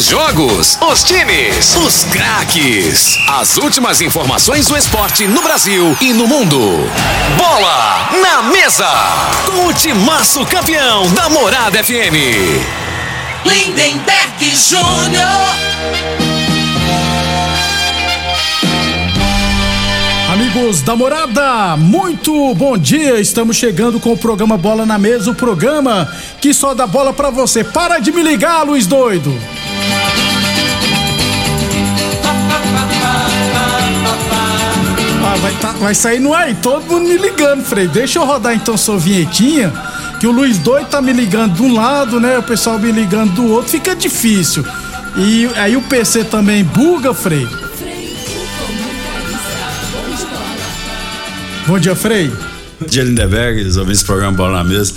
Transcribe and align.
Os 0.00 0.06
jogos, 0.06 0.78
os 0.80 1.04
times, 1.04 1.76
os 1.76 2.04
craques. 2.04 3.18
As 3.28 3.58
últimas 3.58 4.00
informações 4.00 4.66
do 4.66 4.74
esporte 4.74 5.28
no 5.28 5.42
Brasil 5.42 5.94
e 6.00 6.14
no 6.14 6.26
mundo. 6.26 6.58
Bola 7.36 8.08
na 8.22 8.42
mesa. 8.44 8.88
Com 9.44 9.66
o 9.66 9.74
timaço 9.74 10.46
campeão 10.46 11.06
da 11.12 11.28
Morada 11.28 11.84
FM. 11.84 12.16
Lindenberg 13.44 14.56
Júnior. 14.56 15.60
Amigos 20.32 20.80
da 20.80 20.96
morada, 20.96 21.76
muito 21.76 22.54
bom 22.54 22.78
dia. 22.78 23.20
Estamos 23.20 23.58
chegando 23.58 24.00
com 24.00 24.12
o 24.12 24.16
programa 24.16 24.56
Bola 24.56 24.86
na 24.86 24.98
Mesa 24.98 25.30
o 25.30 25.34
programa 25.34 26.10
que 26.40 26.54
só 26.54 26.72
dá 26.72 26.86
bola 26.86 27.12
pra 27.12 27.28
você. 27.28 27.62
Para 27.62 27.98
de 27.98 28.10
me 28.10 28.22
ligar, 28.22 28.62
Luiz 28.62 28.86
Doido. 28.86 29.59
Ah, 35.22 35.36
vai, 35.40 35.52
tá, 35.60 35.72
vai 35.72 35.94
sair 35.94 36.18
no 36.18 36.34
ar, 36.34 36.54
todo 36.56 36.84
mundo 36.86 37.08
me 37.08 37.16
ligando, 37.16 37.62
Frei. 37.64 37.86
Deixa 37.86 38.18
eu 38.18 38.24
rodar 38.24 38.54
então 38.54 38.76
sua 38.76 38.98
vinhetinha, 38.98 39.72
que 40.18 40.26
o 40.26 40.32
Luiz 40.32 40.58
Doido 40.58 40.88
tá 40.88 41.00
me 41.00 41.12
ligando 41.12 41.54
de 41.54 41.62
um 41.62 41.74
lado, 41.74 42.18
né? 42.18 42.38
O 42.38 42.42
pessoal 42.42 42.78
me 42.78 42.90
ligando 42.90 43.34
do 43.34 43.46
outro, 43.46 43.70
fica 43.70 43.94
difícil. 43.94 44.64
E 45.16 45.48
aí 45.56 45.76
o 45.76 45.82
PC 45.82 46.24
também 46.24 46.64
buga, 46.64 47.14
Frei. 47.14 47.46
Bom 51.66 51.78
dia, 51.78 51.94
Frei. 51.94 52.28
Bom 52.80 52.86
dia, 52.88 53.04
Lindeberg, 53.04 53.64
ouvindo 53.66 53.92
esse 53.92 54.04
programa 54.04 54.36
Bola 54.36 54.58
na 54.58 54.64
Mesa. 54.64 54.94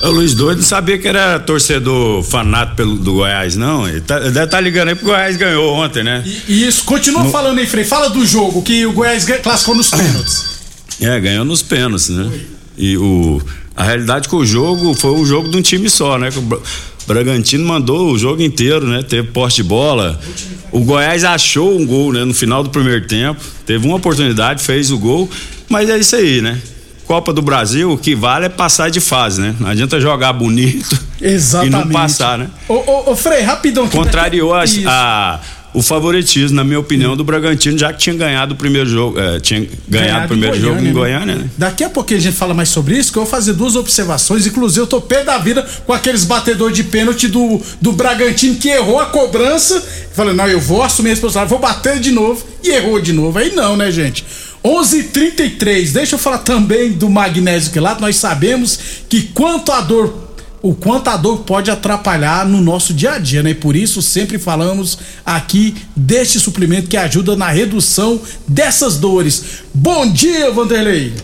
O 0.00 0.08
Luiz 0.08 0.34
Doido 0.34 0.58
não 0.58 0.64
sabia 0.64 0.96
que 0.98 1.06
era 1.06 1.38
torcedor 1.38 2.22
fanático 2.22 2.76
pelo, 2.76 2.96
do 2.96 3.14
Goiás, 3.14 3.54
não. 3.54 3.86
Ele, 3.86 4.00
tá, 4.00 4.16
ele 4.16 4.30
deve 4.30 4.44
estar 4.46 4.56
tá 4.56 4.60
ligando 4.60 4.88
aí 4.88 4.94
porque 4.94 5.10
o 5.10 5.10
Goiás 5.10 5.36
ganhou 5.36 5.74
ontem, 5.74 6.02
né? 6.02 6.24
E, 6.48 6.66
isso, 6.66 6.84
continua 6.84 7.24
no... 7.24 7.30
falando 7.30 7.58
aí, 7.58 7.66
Frei. 7.66 7.84
Fala 7.84 8.08
do 8.08 8.24
jogo 8.24 8.62
que 8.62 8.86
o 8.86 8.92
Goiás 8.92 9.26
classificou 9.42 9.74
nos 9.74 9.90
pênaltis. 9.90 10.60
É, 11.02 11.18
ganhou 11.18 11.46
nos 11.46 11.62
pênaltis, 11.62 12.10
né? 12.10 12.30
E 12.76 12.94
o, 12.98 13.40
a 13.74 13.84
realidade 13.84 14.28
que 14.28 14.34
o 14.34 14.44
jogo 14.44 14.92
foi 14.92 15.12
um 15.12 15.24
jogo 15.24 15.48
de 15.48 15.56
um 15.56 15.62
time 15.62 15.88
só, 15.88 16.18
né? 16.18 16.28
O 16.28 17.06
Bragantino 17.06 17.64
mandou 17.66 18.12
o 18.12 18.18
jogo 18.18 18.42
inteiro, 18.42 18.86
né? 18.86 19.02
Teve 19.02 19.28
poste 19.28 19.62
de 19.62 19.68
bola. 19.68 20.20
O 20.70 20.80
Goiás 20.80 21.24
achou 21.24 21.74
um 21.74 21.86
gol, 21.86 22.12
né? 22.12 22.22
No 22.22 22.34
final 22.34 22.62
do 22.62 22.68
primeiro 22.68 23.06
tempo. 23.06 23.40
Teve 23.64 23.86
uma 23.86 23.96
oportunidade, 23.96 24.62
fez 24.62 24.90
o 24.90 24.98
gol. 24.98 25.26
Mas 25.70 25.88
é 25.88 25.98
isso 25.98 26.16
aí, 26.16 26.42
né? 26.42 26.60
Copa 27.10 27.32
do 27.32 27.42
Brasil, 27.42 27.90
o 27.90 27.98
que 27.98 28.14
vale 28.14 28.46
é 28.46 28.48
passar 28.48 28.88
de 28.88 29.00
fase, 29.00 29.40
né? 29.40 29.52
Não 29.58 29.68
adianta 29.68 30.00
jogar 30.00 30.32
bonito 30.32 30.96
Exatamente. 31.20 31.74
e 31.74 31.76
não 31.76 31.88
passar, 31.88 32.38
né? 32.38 32.48
Ô, 32.68 32.74
ô, 32.74 33.10
ô 33.10 33.16
Frei, 33.16 33.40
rapidão. 33.40 33.88
Contrariou 33.88 34.54
a, 34.54 34.62
a, 34.86 35.40
o 35.74 35.82
favoritismo, 35.82 36.54
na 36.54 36.62
minha 36.62 36.78
opinião, 36.78 37.16
do 37.16 37.24
Bragantino, 37.24 37.76
já 37.76 37.92
que 37.92 37.98
tinha 37.98 38.14
ganhado 38.14 38.54
o 38.54 38.56
primeiro 38.56 38.88
jogo, 38.88 39.18
é, 39.18 39.40
tinha 39.40 39.58
ganhado, 39.58 39.80
ganhado 39.88 40.24
o 40.24 40.28
primeiro 40.28 40.56
Goiânia, 40.56 40.78
jogo 40.78 40.88
em 40.88 40.92
Goiânia, 40.92 41.34
né? 41.34 41.50
Daqui 41.58 41.82
a 41.82 41.90
pouquinho 41.90 42.20
a 42.20 42.22
gente 42.22 42.36
fala 42.36 42.54
mais 42.54 42.68
sobre 42.68 42.96
isso, 42.96 43.10
que 43.10 43.18
eu 43.18 43.24
vou 43.24 43.30
fazer 43.30 43.54
duas 43.54 43.74
observações, 43.74 44.46
inclusive 44.46 44.82
eu 44.82 44.86
tô 44.86 45.00
pé 45.00 45.24
da 45.24 45.36
vida 45.36 45.66
com 45.84 45.92
aqueles 45.92 46.24
batedores 46.24 46.76
de 46.76 46.84
pênalti 46.84 47.26
do, 47.26 47.60
do 47.80 47.90
Bragantino 47.90 48.54
que 48.54 48.68
errou 48.68 49.00
a 49.00 49.06
cobrança, 49.06 49.84
falei, 50.14 50.32
não, 50.32 50.46
eu 50.46 50.60
vou 50.60 50.80
assumir 50.80 51.08
a 51.08 51.12
responsabilidade, 51.14 51.50
vou 51.50 51.58
bater 51.58 51.98
de 51.98 52.12
novo, 52.12 52.46
e 52.62 52.68
errou 52.70 53.00
de 53.00 53.12
novo, 53.12 53.36
aí 53.36 53.52
não, 53.52 53.76
né, 53.76 53.90
gente? 53.90 54.24
11:33. 54.64 55.92
Deixa 55.92 56.14
eu 56.14 56.18
falar 56.18 56.38
também 56.38 56.92
do 56.92 57.08
magnésio 57.08 57.72
quelato. 57.72 58.00
Nós 58.00 58.16
sabemos 58.16 59.04
que 59.08 59.22
quanto 59.28 59.72
a 59.72 59.80
dor 59.80 60.30
o 60.62 60.74
quanto 60.74 61.08
a 61.08 61.16
dor 61.16 61.38
pode 61.44 61.70
atrapalhar 61.70 62.46
no 62.46 62.60
nosso 62.60 62.92
dia 62.92 63.12
a 63.12 63.18
dia, 63.18 63.42
né? 63.42 63.54
Por 63.54 63.74
isso 63.74 64.02
sempre 64.02 64.38
falamos 64.38 64.98
aqui 65.24 65.74
deste 65.96 66.38
suplemento 66.38 66.88
que 66.88 66.98
ajuda 66.98 67.34
na 67.34 67.48
redução 67.48 68.20
dessas 68.46 68.98
dores. 68.98 69.64
Bom 69.72 70.12
dia, 70.12 70.50
Vanderlei. 70.50 71.14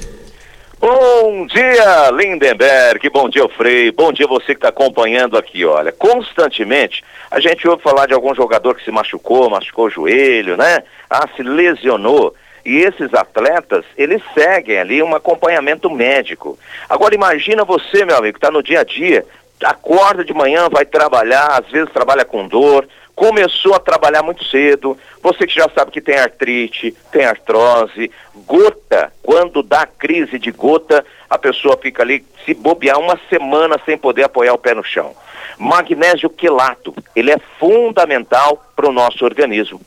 Bom 0.80 1.46
dia, 1.46 2.10
Lindenberg. 2.12 3.10
Bom 3.10 3.28
dia, 3.28 3.46
Frei. 3.48 3.90
Bom 3.90 4.12
dia 4.12 4.26
você 4.26 4.46
que 4.46 4.52
está 4.52 4.68
acompanhando 4.68 5.36
aqui. 5.36 5.64
Olha, 5.64 5.92
constantemente 5.92 7.02
a 7.30 7.40
gente 7.40 7.66
ouve 7.68 7.82
falar 7.82 8.06
de 8.06 8.14
algum 8.14 8.34
jogador 8.34 8.74
que 8.74 8.84
se 8.84 8.90
machucou, 8.90 9.50
machucou 9.50 9.86
o 9.86 9.90
joelho, 9.90 10.56
né? 10.56 10.78
Ah, 11.10 11.28
se 11.36 11.42
lesionou. 11.42 12.34
E 12.66 12.78
esses 12.78 13.14
atletas, 13.14 13.84
eles 13.96 14.20
seguem 14.34 14.76
ali 14.76 15.00
um 15.00 15.14
acompanhamento 15.14 15.88
médico. 15.88 16.58
Agora 16.88 17.14
imagina 17.14 17.64
você, 17.64 18.04
meu 18.04 18.16
amigo, 18.16 18.32
que 18.32 18.44
está 18.44 18.50
no 18.50 18.60
dia 18.60 18.80
a 18.80 18.84
dia, 18.84 19.24
acorda 19.62 20.24
de 20.24 20.34
manhã, 20.34 20.68
vai 20.68 20.84
trabalhar, 20.84 21.46
às 21.46 21.70
vezes 21.70 21.92
trabalha 21.92 22.24
com 22.24 22.48
dor, 22.48 22.88
começou 23.14 23.72
a 23.74 23.78
trabalhar 23.78 24.24
muito 24.24 24.44
cedo, 24.44 24.98
você 25.22 25.46
que 25.46 25.54
já 25.54 25.70
sabe 25.70 25.92
que 25.92 26.00
tem 26.00 26.18
artrite, 26.18 26.92
tem 27.12 27.24
artrose, 27.24 28.10
gota, 28.44 29.12
quando 29.22 29.62
dá 29.62 29.86
crise 29.86 30.36
de 30.36 30.50
gota, 30.50 31.06
a 31.28 31.38
pessoa 31.38 31.78
fica 31.80 32.02
ali, 32.02 32.24
se 32.44 32.54
bobear 32.54 32.98
uma 32.98 33.18
semana 33.28 33.80
sem 33.84 33.96
poder 33.96 34.24
apoiar 34.24 34.54
o 34.54 34.58
pé 34.58 34.74
no 34.74 34.84
chão. 34.84 35.14
Magnésio 35.58 36.28
quelato, 36.28 36.94
ele 37.14 37.30
é 37.30 37.38
fundamental 37.58 38.62
para 38.74 38.88
o 38.88 38.92
nosso 38.92 39.24
organismo. 39.24 39.80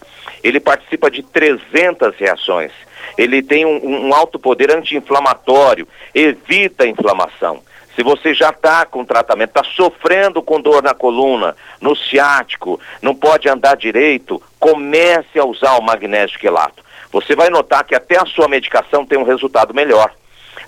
Ele 0.43 0.59
participa 0.59 1.11
de 1.11 1.21
300 1.21 2.15
reações. 2.15 2.71
Ele 3.17 3.41
tem 3.41 3.65
um, 3.65 4.07
um 4.07 4.13
alto 4.13 4.39
poder 4.39 4.75
anti-inflamatório, 4.75 5.87
evita 6.13 6.83
a 6.83 6.87
inflamação. 6.87 7.61
Se 7.95 8.03
você 8.03 8.33
já 8.33 8.49
está 8.49 8.85
com 8.85 9.03
tratamento, 9.03 9.49
está 9.49 9.63
sofrendo 9.63 10.41
com 10.41 10.61
dor 10.61 10.81
na 10.81 10.93
coluna, 10.93 11.55
no 11.81 11.95
ciático, 11.95 12.79
não 13.01 13.13
pode 13.13 13.49
andar 13.49 13.75
direito, 13.75 14.41
comece 14.57 15.37
a 15.37 15.43
usar 15.43 15.77
o 15.77 15.81
magnésio 15.81 16.39
quelato. 16.39 16.83
Você 17.11 17.35
vai 17.35 17.49
notar 17.49 17.83
que 17.83 17.95
até 17.95 18.17
a 18.17 18.25
sua 18.25 18.47
medicação 18.47 19.05
tem 19.05 19.17
um 19.17 19.23
resultado 19.23 19.73
melhor. 19.73 20.13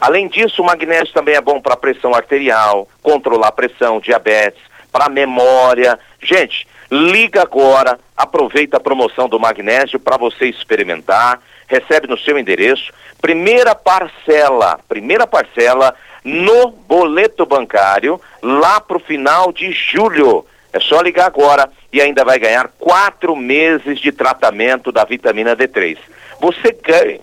Além 0.02 0.28
disso, 0.28 0.64
o 0.64 0.66
magnésio 0.66 1.14
também 1.14 1.36
é 1.36 1.42
bom 1.42 1.62
para 1.62 1.78
pressão 1.78 2.16
arterial, 2.16 2.88
controlar 3.04 3.50
a 3.50 3.52
pressão, 3.52 4.00
diabetes, 4.00 4.60
para 4.92 5.08
memória. 5.08 6.00
Gente, 6.20 6.68
liga 6.90 7.44
agora, 7.44 8.00
aproveita 8.18 8.78
a 8.78 8.80
promoção 8.80 9.30
do 9.30 9.40
magnésio 9.40 10.00
para 10.00 10.18
você 10.18 10.48
experimentar, 10.48 11.40
recebe 11.68 12.08
no 12.08 12.18
seu 12.18 12.40
endereço, 12.40 12.92
primeira 13.22 13.76
parcela, 13.76 14.80
primeira 14.90 15.28
parcela 15.28 15.94
no 16.24 16.72
boleto 16.72 17.46
bancário 17.46 18.20
lá 18.42 18.82
para 18.82 18.98
o 18.98 19.00
final 19.00 19.54
de 19.54 19.72
julho. 19.72 20.48
É 20.74 20.80
só 20.80 21.00
ligar 21.00 21.28
agora 21.28 21.70
e 21.94 22.02
ainda 22.02 22.26
vai 22.26 22.40
ganhar 22.40 22.72
quatro 22.80 23.36
meses 23.36 24.00
de 24.00 24.12
tratamento 24.12 24.92
da 24.92 25.04
vitamina 25.04 25.56
D3. 25.56 25.98
Você 26.40 26.76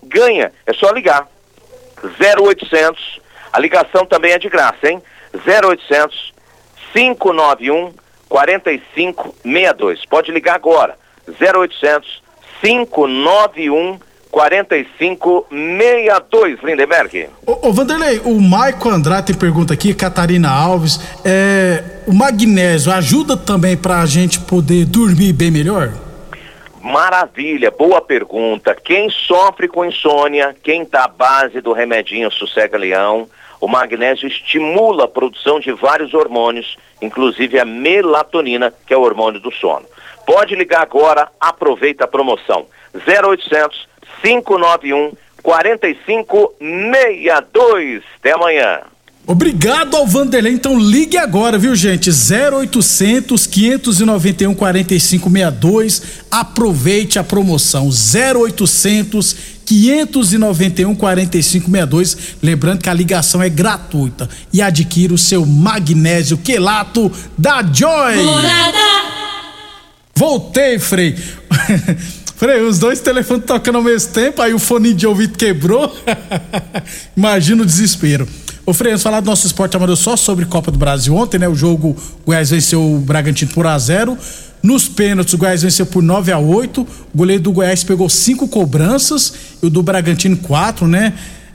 ganha, 0.03 0.53
é 0.65 0.73
só 0.73 0.91
ligar. 0.91 1.27
0800, 2.03 3.21
a 3.51 3.59
ligação 3.59 4.05
também 4.05 4.33
é 4.33 4.39
de 4.39 4.47
graça, 4.49 4.89
hein? 4.89 5.01
0800 5.33 6.33
591 6.93 7.93
4562. 8.27 10.05
Pode 10.05 10.31
ligar 10.31 10.55
agora. 10.55 10.95
0800 11.27 12.21
591 12.61 13.99
4562, 14.31 16.59
Lindenberg. 16.63 17.29
Ô, 17.45 17.69
ô 17.69 17.73
Vanderlei, 17.73 18.21
o 18.23 18.39
Maico 18.39 18.87
Andrade 18.89 19.33
pergunta 19.33 19.73
aqui, 19.73 19.93
Catarina 19.93 20.49
Alves, 20.51 20.99
é, 21.25 21.83
o 22.05 22.13
magnésio 22.13 22.93
ajuda 22.93 23.35
também 23.35 23.75
para 23.75 24.01
a 24.01 24.05
gente 24.05 24.39
poder 24.41 24.85
dormir 24.85 25.33
bem 25.33 25.49
melhor? 25.49 25.91
Maravilha, 26.81 27.71
boa 27.71 27.99
pergunta. 27.99 28.73
Quem 28.73 29.09
sofre 29.09 29.67
com 29.67 29.83
insônia, 29.83 30.55
quem 30.63 30.83
está 30.83 31.03
à 31.03 31.07
base 31.07 31.59
do 31.59 31.73
remedinho 31.73 32.31
Sossega 32.31 32.77
Leão, 32.77 33.27
o 33.59 33.67
magnésio 33.67 34.27
estimula 34.27 35.03
a 35.03 35.07
produção 35.07 35.59
de 35.59 35.73
vários 35.73 36.13
hormônios, 36.13 36.77
inclusive 37.01 37.59
a 37.59 37.65
melatonina, 37.65 38.73
que 38.87 38.93
é 38.93 38.97
o 38.97 39.01
hormônio 39.01 39.41
do 39.41 39.51
sono. 39.51 39.85
Pode 40.25 40.55
ligar 40.55 40.81
agora, 40.81 41.29
aproveita 41.39 42.05
a 42.05 42.07
promoção. 42.07 42.65
0800 42.95 43.89
591 44.21 45.11
4562. 45.43 48.03
Até 48.19 48.31
amanhã. 48.31 48.83
Obrigado 49.29 49.95
ao 49.95 50.07
Vanderlei. 50.07 50.51
Então 50.51 50.79
ligue 50.79 51.15
agora, 51.15 51.55
viu, 51.55 51.75
gente? 51.75 52.09
0800 52.09 53.45
591 53.45 54.55
4562. 54.55 56.01
Aproveite 56.31 57.19
a 57.19 57.23
promoção. 57.23 57.91
0800 57.91 59.35
591 59.63 60.95
4562. 60.95 62.17
Lembrando 62.41 62.81
que 62.81 62.89
a 62.89 62.93
ligação 62.93 63.39
é 63.39 63.49
gratuita. 63.49 64.27
E 64.51 64.63
adquira 64.63 65.13
o 65.13 65.17
seu 65.17 65.45
magnésio 65.45 66.35
quelato 66.35 67.11
da 67.37 67.61
Joy. 67.61 68.15
Morada. 68.15 68.77
Voltei, 70.15 70.79
Frei. 70.79 71.15
Frei, 72.35 72.61
os 72.63 72.79
dois 72.79 72.99
telefones 72.99 73.45
tocando 73.45 73.75
ao 73.75 73.83
mesmo 73.83 74.11
tempo, 74.11 74.41
aí 74.41 74.55
o 74.55 74.59
fone 74.59 74.91
de 74.91 75.05
ouvido 75.05 75.37
quebrou. 75.37 75.95
Imagina 77.15 77.61
o 77.61 77.65
desespero. 77.65 78.27
Ô 78.69 78.73
Freire, 78.73 78.99
falar 78.99 79.19
do 79.19 79.25
nosso 79.25 79.47
esporte 79.47 79.75
amador 79.75 79.97
só 79.97 80.15
sobre 80.15 80.45
Copa 80.45 80.69
do 80.69 80.77
Brasil 80.77 81.15
ontem, 81.15 81.39
né? 81.39 81.49
O 81.49 81.55
jogo, 81.55 81.97
o 82.21 82.25
Goiás 82.27 82.51
venceu 82.51 82.79
o 82.79 82.99
Bragantino 82.99 83.49
por 83.51 83.65
1 83.65 83.79
0 83.79 84.17
Nos 84.61 84.87
pênaltis, 84.87 85.33
o 85.33 85.39
Goiás 85.39 85.63
venceu 85.63 85.87
por 85.87 86.03
9 86.03 86.31
a 86.31 86.37
8 86.37 86.81
O 86.81 86.87
goleiro 87.17 87.41
do 87.41 87.51
Goiás 87.51 87.83
pegou 87.83 88.07
cinco 88.07 88.47
cobranças 88.47 89.33
e 89.63 89.65
o 89.65 89.71
do 89.71 89.81
Bragantino 89.81 90.37
quatro, 90.37 90.87
né? 90.87 91.13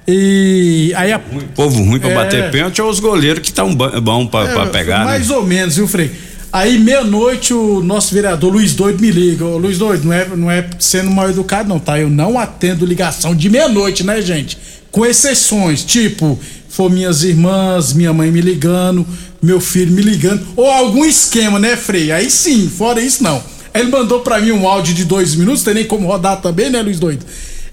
E 0.09 0.93
aí 0.97 1.13
a. 1.13 1.21
Povo 1.55 1.85
ruim 1.85 2.01
pra 2.01 2.11
é... 2.11 2.15
bater 2.17 2.51
pênalti 2.51 2.81
é 2.81 2.85
os 2.85 2.99
goleiros 2.99 3.39
que 3.39 3.51
estão 3.51 3.73
bom 3.73 4.27
pra, 4.27 4.51
é, 4.51 4.53
pra 4.53 4.67
pegar, 4.67 5.05
mais 5.05 5.29
né? 5.29 5.37
ou 5.37 5.47
menos, 5.47 5.77
viu, 5.77 5.87
Frei? 5.87 6.11
Aí, 6.53 6.81
meia-noite, 6.81 7.55
o 7.55 7.81
nosso 7.81 8.13
vereador 8.13 8.53
Luiz 8.53 8.75
Doido 8.75 9.01
me 9.01 9.13
liga. 9.13 9.45
Ô, 9.45 9.57
Luiz 9.57 9.79
Doido, 9.79 10.05
não 10.05 10.13
é, 10.13 10.27
não 10.37 10.51
é 10.51 10.69
sendo 10.81 11.13
mal 11.13 11.31
educado, 11.31 11.69
não, 11.69 11.79
tá? 11.79 11.97
Eu 11.99 12.11
não 12.11 12.37
atendo 12.41 12.85
ligação 12.85 13.37
de 13.37 13.49
meia-noite, 13.49 14.05
né, 14.05 14.21
gente? 14.21 14.59
Com 14.91 15.07
exceções, 15.07 15.85
tipo, 15.85 16.39
for 16.75 16.91
minhas 16.91 17.23
irmãs, 17.23 17.93
minha 17.93 18.13
mãe 18.13 18.33
me 18.33 18.41
ligando, 18.41 19.07
meu 19.41 19.61
filho 19.61 19.93
me 19.93 20.03
ligando, 20.03 20.45
ou 20.57 20.69
algum 20.69 21.05
esquema, 21.05 21.59
né, 21.59 21.77
Frei? 21.77 22.11
Aí 22.11 22.29
sim, 22.29 22.69
fora 22.69 23.01
isso, 23.01 23.23
não. 23.23 23.41
Ele 23.73 23.91
mandou 23.91 24.21
para 24.21 24.41
mim 24.41 24.51
um 24.51 24.67
áudio 24.67 24.93
de 24.93 25.05
dois 25.05 25.37
minutos, 25.37 25.63
tem 25.63 25.75
nem 25.75 25.85
como 25.85 26.09
rodar 26.09 26.41
também, 26.41 26.71
né, 26.71 26.83
Luiz 26.83 26.99
Doido? 26.99 27.25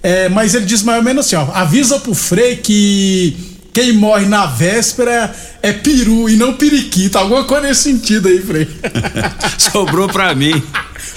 É, 0.03 0.29
mas 0.29 0.53
ele 0.53 0.65
diz 0.65 0.83
mais 0.83 0.99
ou 0.99 1.03
menos 1.03 1.25
assim, 1.25 1.35
ó, 1.35 1.47
avisa 1.51 1.99
pro 1.99 2.13
Frei 2.13 2.57
que 2.57 3.35
quem 3.73 3.93
morre 3.93 4.25
na 4.25 4.45
véspera 4.45 5.33
é 5.63 5.71
peru 5.71 6.29
e 6.29 6.35
não 6.35 6.53
periquito. 6.53 7.17
Alguma 7.17 7.43
coisa 7.43 7.67
nesse 7.67 7.83
sentido 7.83 8.27
aí, 8.27 8.39
Frei. 8.39 8.67
Sobrou 9.57 10.07
pra 10.07 10.35
mim. 10.35 10.61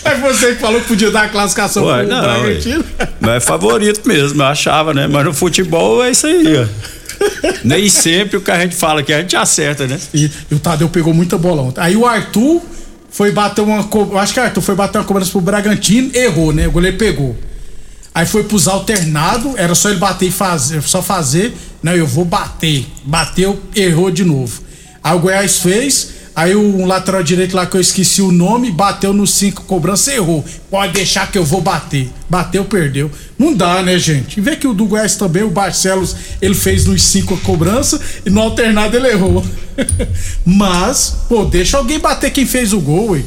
É 0.05 0.15
você 0.17 0.55
que 0.55 0.61
falou 0.61 0.81
que 0.81 0.89
podia 0.89 1.11
dar 1.11 1.25
a 1.25 1.29
classificação 1.29 1.85
Ué, 1.85 2.05
pro 2.05 2.15
não, 2.15 2.23
Bragantino? 2.23 2.85
Mas 3.21 3.37
é 3.37 3.41
favorito 3.41 4.07
mesmo, 4.07 4.41
eu 4.41 4.47
achava, 4.47 4.95
né? 4.95 5.07
Mas 5.07 5.25
no 5.25 5.35
futebol 5.35 6.03
é 6.03 6.11
isso 6.11 6.27
aí, 6.27 6.57
ó. 6.57 6.67
Nem 7.65 7.89
sempre 7.89 8.37
o 8.37 8.41
que 8.41 8.51
a 8.51 8.61
gente 8.61 8.75
fala 8.75 9.03
que 9.03 9.13
a 9.13 9.21
gente 9.21 9.37
acerta, 9.37 9.87
né? 9.87 9.99
E, 10.13 10.31
e 10.51 10.55
o 10.55 10.59
Tadeu 10.59 10.89
pegou 10.89 11.15
muita 11.15 11.39
bola 11.39 11.63
ontem. 11.63 11.81
Aí 11.81 11.97
o 11.97 12.07
Arthur 12.07 12.63
foi 13.11 13.31
bater 13.31 13.63
uma. 13.63 13.89
Acho 14.21 14.35
que 14.35 14.41
o 14.41 14.43
Arthur 14.43 14.61
foi 14.61 14.75
bater 14.75 14.99
uma 14.99 15.05
cobrança 15.05 15.31
pro 15.31 15.41
Bragantino, 15.41 16.11
errou, 16.15 16.53
né? 16.53 16.67
O 16.67 16.73
goleiro 16.73 16.97
pegou. 16.97 17.37
Aí 18.15 18.27
foi 18.27 18.45
pros 18.45 18.69
alternados, 18.69 19.55
era 19.57 19.75
só 19.75 19.91
ele 19.91 19.99
bater 19.99 20.29
e 20.29 20.31
fazer, 20.31 20.81
só 20.83 21.03
fazer. 21.03 21.53
Não, 21.83 21.95
eu 21.95 22.07
vou 22.07 22.25
bater. 22.25 22.87
Bateu, 23.05 23.61
errou 23.75 24.11
de 24.11 24.25
novo. 24.25 24.63
Aí 25.03 25.17
o 25.17 25.19
Goiás 25.19 25.59
fez, 25.59 26.14
aí 26.35 26.55
o 26.55 26.85
lateral 26.85 27.23
direito 27.23 27.55
lá 27.57 27.67
que 27.67 27.77
eu 27.77 27.81
esqueci 27.81 28.21
o 28.21 28.33
nome, 28.33 28.71
bateu 28.71 29.13
no 29.13 29.27
5, 29.27 29.63
cobrança, 29.65 30.13
errou. 30.13 30.45
Pode 30.71 30.93
deixar 30.93 31.31
que 31.31 31.39
eu 31.39 31.45
vou 31.45 31.61
bater. 31.61 32.11
Bateu, 32.29 32.65
perdeu. 32.65 33.11
Não 33.39 33.55
dá, 33.55 33.83
né, 33.83 33.99
gente? 33.99 34.41
Vê 34.41 34.57
que 34.57 34.67
o 34.67 34.75
do 34.75 34.87
Goiás 34.87 35.17
também, 35.17 35.43
o 35.43 35.51
Barcelos, 35.51 36.17
ele 36.41 36.55
fez 36.55 36.87
nos 36.87 37.03
5 37.03 37.35
a 37.35 37.39
cobrança 37.39 38.01
e 38.25 38.31
no 38.31 38.41
alternado 38.41 38.97
ele 38.97 39.09
errou. 39.09 39.45
Mas, 40.45 41.17
pô, 41.29 41.45
deixa 41.45 41.77
alguém 41.79 41.99
bater 41.99 42.31
quem 42.31 42.47
fez 42.47 42.73
o 42.73 42.81
gol, 42.81 43.11
ué. 43.11 43.23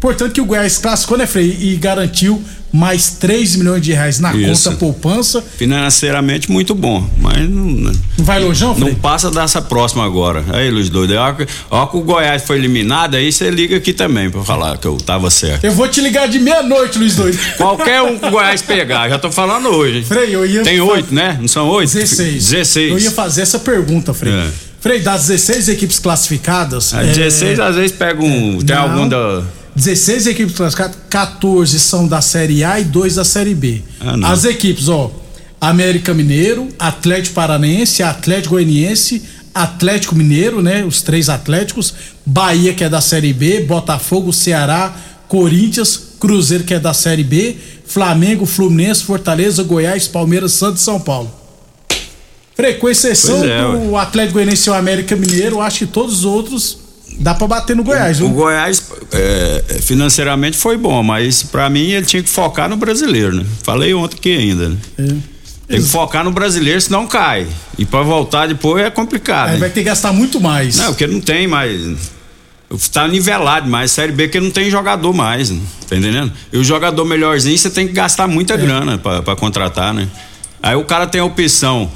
Portanto 0.00 0.32
que 0.32 0.40
o 0.40 0.46
Goiás 0.46 0.78
classificou, 0.78 1.18
né, 1.18 1.26
Frei? 1.26 1.56
E 1.60 1.76
garantiu 1.76 2.42
mais 2.72 3.10
3 3.12 3.56
milhões 3.56 3.82
de 3.82 3.92
reais 3.92 4.18
na 4.18 4.34
Isso. 4.34 4.70
conta 4.70 4.76
poupança. 4.78 5.44
Financeiramente 5.56 6.50
muito 6.50 6.74
bom, 6.74 7.08
mas 7.18 7.48
não. 7.48 7.70
Não 7.70 8.24
vai 8.24 8.42
longe, 8.42 8.62
não? 8.62 8.78
Não 8.78 8.94
passa 8.94 9.30
dessa 9.30 9.60
próxima 9.60 10.04
agora. 10.04 10.44
Aí, 10.52 10.70
Luiz 10.70 10.88
Doido, 10.88 11.14
ó, 11.14 11.34
ó 11.70 11.86
que 11.86 11.96
o 11.96 12.00
Goiás 12.00 12.42
foi 12.44 12.58
eliminado, 12.58 13.16
aí 13.16 13.32
você 13.32 13.50
liga 13.50 13.76
aqui 13.76 13.92
também 13.92 14.30
pra 14.30 14.42
falar 14.42 14.78
que 14.78 14.86
eu 14.86 14.96
tava 14.96 15.30
certo. 15.30 15.64
Eu 15.64 15.72
vou 15.72 15.88
te 15.88 16.00
ligar 16.00 16.28
de 16.28 16.38
meia-noite, 16.38 16.98
Luiz 16.98 17.16
Doido. 17.16 17.38
Qualquer 17.56 18.02
um 18.02 18.18
que 18.18 18.26
o 18.26 18.30
Goiás 18.30 18.62
pegar, 18.62 19.08
já 19.08 19.18
tô 19.18 19.30
falando 19.30 19.68
hoje. 19.68 20.02
Frei, 20.04 20.34
eu 20.34 20.46
ia. 20.46 20.62
Tem 20.62 20.80
oito, 20.80 21.14
né? 21.14 21.36
Não 21.40 21.48
são 21.48 21.68
oito? 21.68 21.92
16. 21.92 22.50
16. 22.50 22.90
Eu 22.90 22.98
ia 22.98 23.10
fazer 23.10 23.42
essa 23.42 23.58
pergunta, 23.58 24.14
Frei. 24.14 24.32
É. 24.32 24.46
Frei, 24.80 25.00
das 25.00 25.26
16 25.26 25.68
equipes 25.68 25.98
classificadas. 25.98 26.94
As 26.94 27.08
16 27.08 27.58
é... 27.58 27.62
às 27.62 27.76
vezes 27.76 27.92
pega 27.92 28.22
um. 28.22 28.58
Tem 28.58 28.76
não. 28.76 28.82
algum 28.82 29.08
da 29.08 29.42
16 29.80 30.26
equipes 30.26 30.54
classificadas, 30.54 30.96
14 31.08 31.80
são 31.80 32.06
da 32.06 32.20
Série 32.20 32.62
A 32.62 32.78
e 32.78 32.84
2 32.84 33.14
da 33.14 33.24
Série 33.24 33.54
B. 33.54 33.82
Ah, 33.98 34.30
As 34.30 34.44
equipes, 34.44 34.88
ó, 34.88 35.10
América 35.60 36.12
Mineiro, 36.12 36.68
Atlético 36.78 37.34
Paranense, 37.34 38.02
Atlético 38.02 38.54
Goianiense, 38.54 39.22
Atlético 39.54 40.14
Mineiro, 40.14 40.60
né? 40.60 40.84
Os 40.84 41.02
três 41.02 41.28
Atléticos, 41.28 41.94
Bahia, 42.24 42.74
que 42.74 42.84
é 42.84 42.88
da 42.88 43.00
Série 43.00 43.32
B, 43.32 43.60
Botafogo, 43.62 44.32
Ceará, 44.32 44.94
Corinthians, 45.26 46.00
Cruzeiro, 46.20 46.64
que 46.64 46.74
é 46.74 46.78
da 46.78 46.92
Série 46.92 47.24
B, 47.24 47.56
Flamengo, 47.86 48.44
Fluminense, 48.44 49.02
Fortaleza, 49.02 49.62
Goiás, 49.62 50.06
Palmeiras, 50.06 50.52
Santos 50.52 50.82
e 50.82 50.84
São 50.84 51.00
Paulo. 51.00 51.30
Com 52.78 52.90
exceção 52.90 53.42
é, 53.42 53.62
do 53.88 53.96
Atlético 53.96 54.34
Goianiense 54.34 54.68
e 54.68 54.72
o 54.72 54.74
América 54.74 55.16
Mineiro, 55.16 55.60
acho 55.60 55.78
que 55.78 55.86
todos 55.86 56.18
os 56.18 56.24
outros 56.26 56.78
dá 57.18 57.34
para 57.34 57.46
bater 57.46 57.76
no 57.76 57.82
Goiás, 57.82 58.20
o, 58.20 58.26
o 58.26 58.28
Goiás 58.30 58.90
é, 59.12 59.78
financeiramente 59.82 60.56
foi 60.56 60.76
bom, 60.76 61.02
mas 61.02 61.42
para 61.42 61.68
mim 61.68 61.90
ele 61.90 62.06
tinha 62.06 62.22
que 62.22 62.28
focar 62.28 62.68
no 62.68 62.76
brasileiro, 62.76 63.34
né? 63.34 63.44
Falei 63.62 63.92
ontem 63.94 64.16
que 64.16 64.36
ainda, 64.36 64.68
né? 64.68 64.76
É. 64.98 65.40
Tem 65.70 65.80
que 65.80 65.88
focar 65.88 66.24
no 66.24 66.32
brasileiro, 66.32 66.80
senão 66.80 67.06
cai. 67.06 67.46
E 67.78 67.84
para 67.84 68.02
voltar 68.02 68.48
depois 68.48 68.84
é 68.84 68.90
complicado. 68.90 69.50
Aí 69.50 69.58
vai 69.58 69.70
ter 69.70 69.80
que 69.80 69.86
gastar 69.86 70.12
muito 70.12 70.40
mais. 70.40 70.76
Não, 70.76 70.86
porque 70.86 71.06
não 71.06 71.20
tem 71.20 71.46
mais. 71.46 72.10
Tá 72.92 73.06
nivelado 73.06 73.68
mais. 73.68 73.92
Série 73.92 74.10
B 74.10 74.26
que 74.26 74.40
não 74.40 74.50
tem 74.50 74.68
jogador 74.68 75.12
mais, 75.12 75.50
né? 75.50 75.60
tá 75.88 75.96
entendendo? 75.96 76.32
E 76.52 76.58
o 76.58 76.64
jogador 76.64 77.04
melhorzinho 77.04 77.56
você 77.56 77.70
tem 77.70 77.86
que 77.86 77.92
gastar 77.92 78.26
muita 78.26 78.54
é. 78.54 78.56
grana 78.56 78.98
para 78.98 79.36
contratar, 79.36 79.94
né? 79.94 80.08
Aí 80.60 80.74
o 80.74 80.84
cara 80.84 81.06
tem 81.06 81.20
a 81.20 81.24
opção 81.24 81.90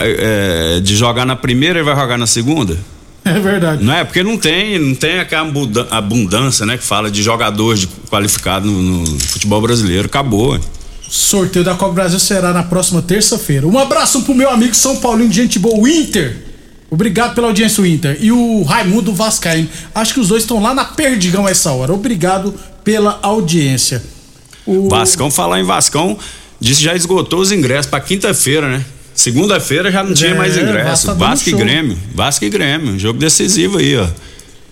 é, 0.00 0.80
de 0.80 0.94
jogar 0.94 1.24
na 1.24 1.34
primeira 1.36 1.80
e 1.80 1.82
vai 1.82 1.94
jogar 1.94 2.18
na 2.18 2.26
segunda. 2.26 2.76
É 3.34 3.40
verdade. 3.40 3.82
Não 3.82 3.94
é? 3.94 4.04
Porque 4.04 4.22
não 4.22 4.36
tem, 4.36 4.78
não 4.78 4.94
tem 4.94 5.18
aquela 5.18 5.50
abundância, 5.90 6.66
né? 6.66 6.76
Que 6.76 6.84
fala 6.84 7.10
de 7.10 7.22
jogadores 7.22 7.88
qualificados 8.10 8.70
no, 8.70 8.82
no 8.82 9.18
futebol 9.20 9.62
brasileiro. 9.62 10.06
Acabou. 10.06 10.60
Sorteio 11.08 11.64
da 11.64 11.74
Copa 11.74 11.94
Brasil 11.94 12.18
será 12.18 12.52
na 12.52 12.62
próxima 12.62 13.00
terça-feira. 13.00 13.66
Um 13.66 13.78
abraço 13.78 14.22
pro 14.22 14.34
meu 14.34 14.50
amigo 14.50 14.74
São 14.74 14.96
Paulino 14.96 15.30
de 15.30 15.36
gente 15.36 15.58
boa, 15.58 15.88
Inter. 15.88 16.36
Obrigado 16.90 17.34
pela 17.34 17.48
audiência, 17.48 17.82
o 17.82 17.86
Inter. 17.86 18.18
E 18.20 18.30
o 18.30 18.62
Raimundo 18.62 19.12
Vascaíno. 19.12 19.68
Acho 19.94 20.14
que 20.14 20.20
os 20.20 20.28
dois 20.28 20.42
estão 20.42 20.62
lá 20.62 20.74
na 20.74 20.84
Perdigão 20.84 21.48
essa 21.48 21.72
hora. 21.72 21.92
Obrigado 21.92 22.54
pela 22.84 23.18
audiência. 23.22 24.02
O... 24.66 24.88
Vascão, 24.88 25.30
falar 25.30 25.60
em 25.60 25.64
Vascão, 25.64 26.18
disse 26.60 26.80
que 26.80 26.84
já 26.84 26.94
esgotou 26.94 27.40
os 27.40 27.50
ingressos 27.52 27.90
para 27.90 28.00
quinta-feira, 28.00 28.68
né? 28.68 28.84
Segunda-feira 29.14 29.90
já 29.90 30.02
não 30.02 30.12
tinha 30.12 30.30
é, 30.30 30.34
mais 30.34 30.56
ingresso. 30.56 31.06
Tá 31.06 31.14
Vasco 31.14 31.48
e 31.48 31.52
Grêmio. 31.52 31.96
Vasco 32.14 32.44
e 32.44 32.50
Grêmio. 32.50 32.98
Jogo 32.98 33.18
decisivo 33.18 33.78
aí, 33.78 33.96
ó. 33.96 34.06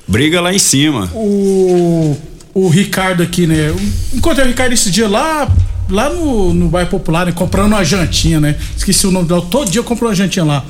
Briga 0.07 0.41
lá 0.41 0.53
em 0.53 0.59
cima. 0.59 1.11
O, 1.15 2.17
o 2.53 2.69
Ricardo 2.69 3.23
aqui, 3.23 3.47
né? 3.47 3.75
Encontrei 4.13 4.45
o 4.45 4.49
Ricardo 4.49 4.73
esse 4.73 4.91
dia 4.91 5.09
lá, 5.09 5.49
lá 5.89 6.11
no, 6.11 6.53
no 6.53 6.69
bairro 6.69 6.91
Popular, 6.91 7.27
né? 7.27 7.33
comprando 7.33 7.69
uma 7.69 7.85
jantinha, 7.85 8.41
né? 8.41 8.57
Esqueci 8.77 9.07
o 9.07 9.13
nome 9.13 9.29
dela. 9.29 9.43
Todo 9.43 9.71
dia 9.71 9.79
eu 9.79 9.85
compro 9.85 10.09
uma 10.09 10.15
jantinha 10.15 10.45
lá. 10.45 10.65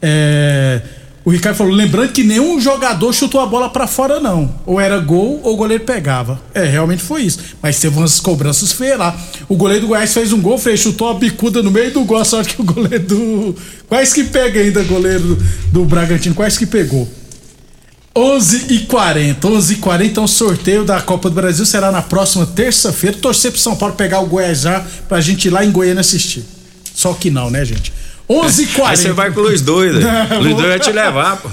É 0.00 0.80
o 1.22 1.30
Ricardo 1.30 1.56
falou, 1.56 1.72
lembrando 1.72 2.12
que 2.12 2.24
nenhum 2.24 2.58
jogador 2.58 3.12
chutou 3.12 3.42
a 3.42 3.46
bola 3.46 3.68
para 3.68 3.86
fora, 3.86 4.18
não. 4.18 4.54
Ou 4.64 4.80
era 4.80 4.98
gol 4.98 5.38
ou 5.42 5.52
o 5.52 5.56
goleiro 5.56 5.84
pegava. 5.84 6.40
É, 6.54 6.64
realmente 6.64 7.02
foi 7.02 7.22
isso. 7.22 7.38
Mas 7.60 7.78
teve 7.78 7.98
umas 7.98 8.18
cobranças 8.18 8.72
feias 8.72 8.98
lá. 8.98 9.14
O 9.46 9.54
goleiro 9.54 9.82
do 9.82 9.88
Goiás 9.88 10.14
fez 10.14 10.32
um 10.32 10.40
gol, 10.40 10.56
fez, 10.56 10.80
chutou 10.80 11.10
a 11.10 11.14
bicuda 11.14 11.62
no 11.62 11.70
meio 11.70 11.92
do 11.92 12.04
gol. 12.04 12.24
Sorte 12.24 12.54
que 12.54 12.62
o 12.62 12.64
goleiro 12.64 13.04
do. 13.04 13.56
Quais 13.86 14.14
que 14.14 14.24
pega 14.24 14.60
ainda, 14.60 14.82
goleiro 14.84 15.34
do, 15.34 15.44
do 15.72 15.84
Bragantino? 15.84 16.34
Quais 16.34 16.56
que 16.56 16.64
pegou? 16.64 17.06
11 18.16 18.66
e 18.70 18.78
40 18.80 19.46
11 19.46 19.72
e 19.72 19.76
40 19.76 20.10
então 20.10 20.24
o 20.24 20.28
sorteio 20.28 20.84
da 20.84 21.00
Copa 21.00 21.30
do 21.30 21.34
Brasil 21.36 21.64
será 21.64 21.92
na 21.92 22.00
próxima 22.00 22.46
terça-feira. 22.46 23.18
Torcer 23.18 23.52
pro 23.52 23.60
São 23.60 23.76
Paulo 23.76 23.94
pegar 23.94 24.20
o 24.20 24.26
Goiás 24.26 24.62
já 24.62 24.84
pra 25.06 25.20
gente 25.20 25.48
ir 25.48 25.50
lá 25.50 25.64
em 25.64 25.70
Goiânia 25.70 26.00
assistir. 26.00 26.44
Só 26.94 27.12
que 27.12 27.30
não, 27.30 27.50
né, 27.50 27.62
gente? 27.64 27.92
11 28.30 28.62
h 28.62 28.74
40 28.74 28.90
Aí 28.90 28.96
você 28.96 29.12
vai 29.12 29.32
com 29.32 29.40
o 29.40 29.42
Luiz 29.42 29.60
Doido. 29.60 29.98
Luiz 30.40 30.54
Doido 30.54 30.68
vai 30.68 30.78
te 30.78 30.92
levar, 30.92 31.36
pô. 31.36 31.50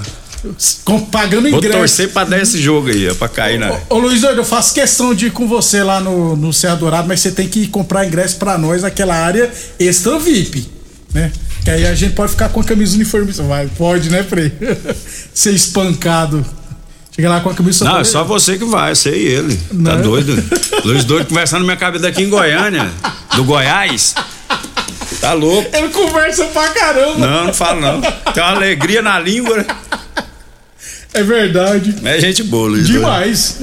Pagando 1.10 1.48
ingresso. 1.48 1.68
Vou 1.68 1.80
torcer 1.80 2.08
pra 2.10 2.22
dar 2.22 2.40
esse 2.40 2.62
jogo 2.62 2.88
aí, 2.88 3.12
pra 3.14 3.28
cair 3.28 3.58
na. 3.58 3.72
Ô, 3.72 3.96
ô 3.96 3.98
Luiz 3.98 4.20
Doido, 4.20 4.38
eu 4.38 4.44
faço 4.44 4.72
questão 4.72 5.12
de 5.12 5.26
ir 5.26 5.32
com 5.32 5.48
você 5.48 5.82
lá 5.82 5.98
no, 5.98 6.36
no 6.36 6.52
Serra 6.52 6.76
Dourado, 6.76 7.08
mas 7.08 7.18
você 7.20 7.32
tem 7.32 7.48
que 7.48 7.66
comprar 7.66 8.06
ingresso 8.06 8.36
pra 8.36 8.56
nós 8.56 8.82
naquela 8.82 9.16
área 9.16 9.50
extra 9.80 10.16
VIP, 10.20 10.68
né? 11.12 11.32
Que 11.64 11.70
aí 11.70 11.86
a 11.86 11.94
gente 11.94 12.14
pode 12.14 12.30
ficar 12.30 12.50
com 12.50 12.60
a 12.60 12.64
camisa 12.64 12.94
uniformizada. 12.94 13.48
Vai, 13.48 13.66
pode, 13.66 14.10
né, 14.10 14.22
Frei? 14.22 14.52
Ser 15.34 15.54
espancado. 15.54 16.46
Chega 17.14 17.28
lá 17.28 17.40
com 17.40 17.50
a 17.50 17.54
camisa 17.54 17.84
Não, 17.84 17.98
é 17.98 18.04
só 18.04 18.22
você 18.22 18.56
que 18.56 18.64
vai, 18.64 18.94
você 18.94 19.10
e 19.10 19.26
ele. 19.26 19.60
Não. 19.72 19.90
Tá 19.90 20.00
doido? 20.00 20.40
Luiz 20.84 21.04
Doido 21.04 21.26
conversando 21.26 21.60
na 21.60 21.64
minha 21.64 21.76
cabeça 21.76 22.04
daqui 22.04 22.22
em 22.22 22.28
Goiânia, 22.28 22.88
do 23.34 23.42
Goiás. 23.42 24.14
Tá 25.20 25.32
louco. 25.32 25.68
Ele 25.76 25.88
conversa 25.88 26.44
pra 26.46 26.68
caramba. 26.68 27.26
Não, 27.26 27.46
não 27.46 27.54
falo 27.54 27.80
não. 27.80 28.00
Tem 28.00 28.42
uma 28.42 28.52
alegria 28.52 29.02
na 29.02 29.18
língua. 29.18 29.58
Né? 29.58 29.66
É 31.14 31.22
verdade. 31.22 31.94
É 32.04 32.20
gente 32.20 32.42
boa, 32.42 32.68
Luiz. 32.68 32.86
Demais. 32.86 33.58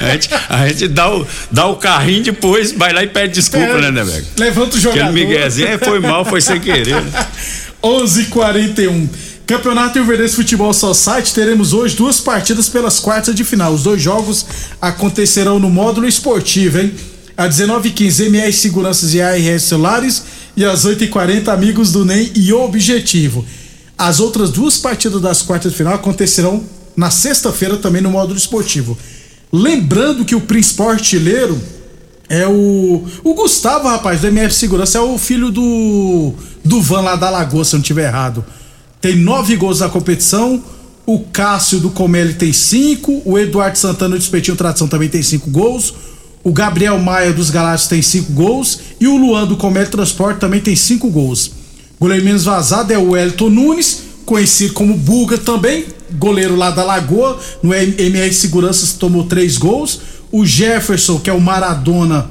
a, 0.00 0.12
gente, 0.12 0.30
a 0.48 0.68
gente 0.68 0.88
dá 0.88 1.14
o, 1.14 1.26
dá 1.50 1.66
o 1.66 1.76
carrinho 1.76 2.24
depois, 2.24 2.72
vai 2.72 2.92
lá 2.92 3.02
e 3.02 3.08
pede 3.08 3.34
desculpa, 3.34 3.66
é, 3.66 3.90
né, 3.90 4.04
né, 4.04 4.24
Levanta 4.38 4.76
o 4.76 4.80
jogador. 4.80 5.08
Aquele 5.08 5.26
Miguelzinho, 5.26 5.68
é, 5.68 5.78
foi 5.78 6.00
mal, 6.00 6.24
foi 6.24 6.40
sem 6.40 6.60
querer. 6.60 7.02
Né? 7.02 7.26
11:41 7.82 9.08
Campeonato 9.46 9.98
Rio 9.98 10.06
Verdense 10.08 10.34
Futebol 10.34 10.72
Society, 10.72 11.32
teremos 11.32 11.72
hoje 11.72 11.94
duas 11.94 12.20
partidas 12.20 12.68
pelas 12.68 12.98
quartas 12.98 13.32
de 13.32 13.44
final. 13.44 13.72
Os 13.72 13.84
dois 13.84 14.02
jogos 14.02 14.44
acontecerão 14.82 15.60
no 15.60 15.70
módulo 15.70 16.08
esportivo, 16.08 16.80
hein? 16.80 16.92
Às 17.36 17.58
19h15, 17.58 18.26
MR 18.26 18.52
Seguranças 18.52 19.14
e 19.14 19.22
ARS 19.22 19.62
Celulares. 19.62 20.24
E 20.56 20.64
às 20.64 20.86
8h40, 20.86 21.48
Amigos 21.48 21.92
do 21.92 22.04
NEM 22.04 22.32
e 22.34 22.52
Objetivo. 22.52 23.44
As 23.98 24.20
outras 24.20 24.50
duas 24.50 24.78
partidas 24.78 25.20
das 25.20 25.42
quartas 25.42 25.72
de 25.72 25.78
final 25.78 25.94
acontecerão 25.94 26.64
na 26.96 27.10
sexta-feira 27.10 27.76
também 27.76 28.00
no 28.00 28.10
módulo 28.10 28.38
esportivo. 28.38 28.96
Lembrando 29.52 30.24
que 30.24 30.34
o 30.34 30.40
principal 30.40 30.90
artilheiro 30.90 31.60
é 32.28 32.46
o. 32.46 33.04
O 33.22 33.34
Gustavo, 33.34 33.88
rapaz, 33.88 34.20
do 34.20 34.26
MF 34.28 34.54
Segurança, 34.54 34.98
é 34.98 35.00
o 35.00 35.18
filho 35.18 35.50
do. 35.50 36.32
Do 36.64 36.80
Van 36.82 37.00
lá 37.00 37.16
da 37.16 37.30
Lagoa, 37.30 37.64
se 37.64 37.74
eu 37.74 37.78
não 37.78 37.82
estiver 37.82 38.08
errado. 38.08 38.44
Tem 39.00 39.14
nove 39.14 39.56
gols 39.56 39.80
na 39.80 39.88
competição. 39.88 40.62
O 41.06 41.20
Cássio 41.20 41.78
do 41.78 41.90
Comelli 41.90 42.34
tem 42.34 42.52
cinco. 42.52 43.22
O 43.24 43.38
Eduardo 43.38 43.78
Santana 43.78 44.16
do 44.16 44.20
Espetinho 44.20 44.56
Tradição 44.56 44.88
também 44.88 45.08
tem 45.08 45.22
cinco 45.22 45.48
gols. 45.48 45.94
O 46.42 46.52
Gabriel 46.52 46.98
Maia 46.98 47.32
dos 47.32 47.50
Galácticos 47.50 47.88
tem 47.88 48.02
cinco 48.02 48.32
gols. 48.32 48.80
E 49.00 49.06
o 49.06 49.16
Luan 49.16 49.46
do 49.46 49.56
Comelli 49.56 49.90
Transporte 49.90 50.40
também 50.40 50.60
tem 50.60 50.74
cinco 50.74 51.10
gols. 51.10 51.50
Goleiro 52.00 52.24
menos 52.24 52.44
vazado 52.44 52.92
é 52.92 52.98
o 52.98 53.16
Elton 53.16 53.50
Nunes, 53.50 54.02
conhecido 54.24 54.74
como 54.74 54.96
Buga 54.96 55.38
também, 55.38 55.86
goleiro 56.12 56.56
lá 56.56 56.70
da 56.70 56.84
Lagoa. 56.84 57.38
No 57.62 57.74
MR 57.74 58.32
Seguranças 58.32 58.92
tomou 58.92 59.24
três 59.24 59.56
gols. 59.56 60.00
O 60.32 60.44
Jefferson, 60.44 61.18
que 61.18 61.30
é 61.30 61.32
o 61.32 61.40
Maradona 61.40 62.28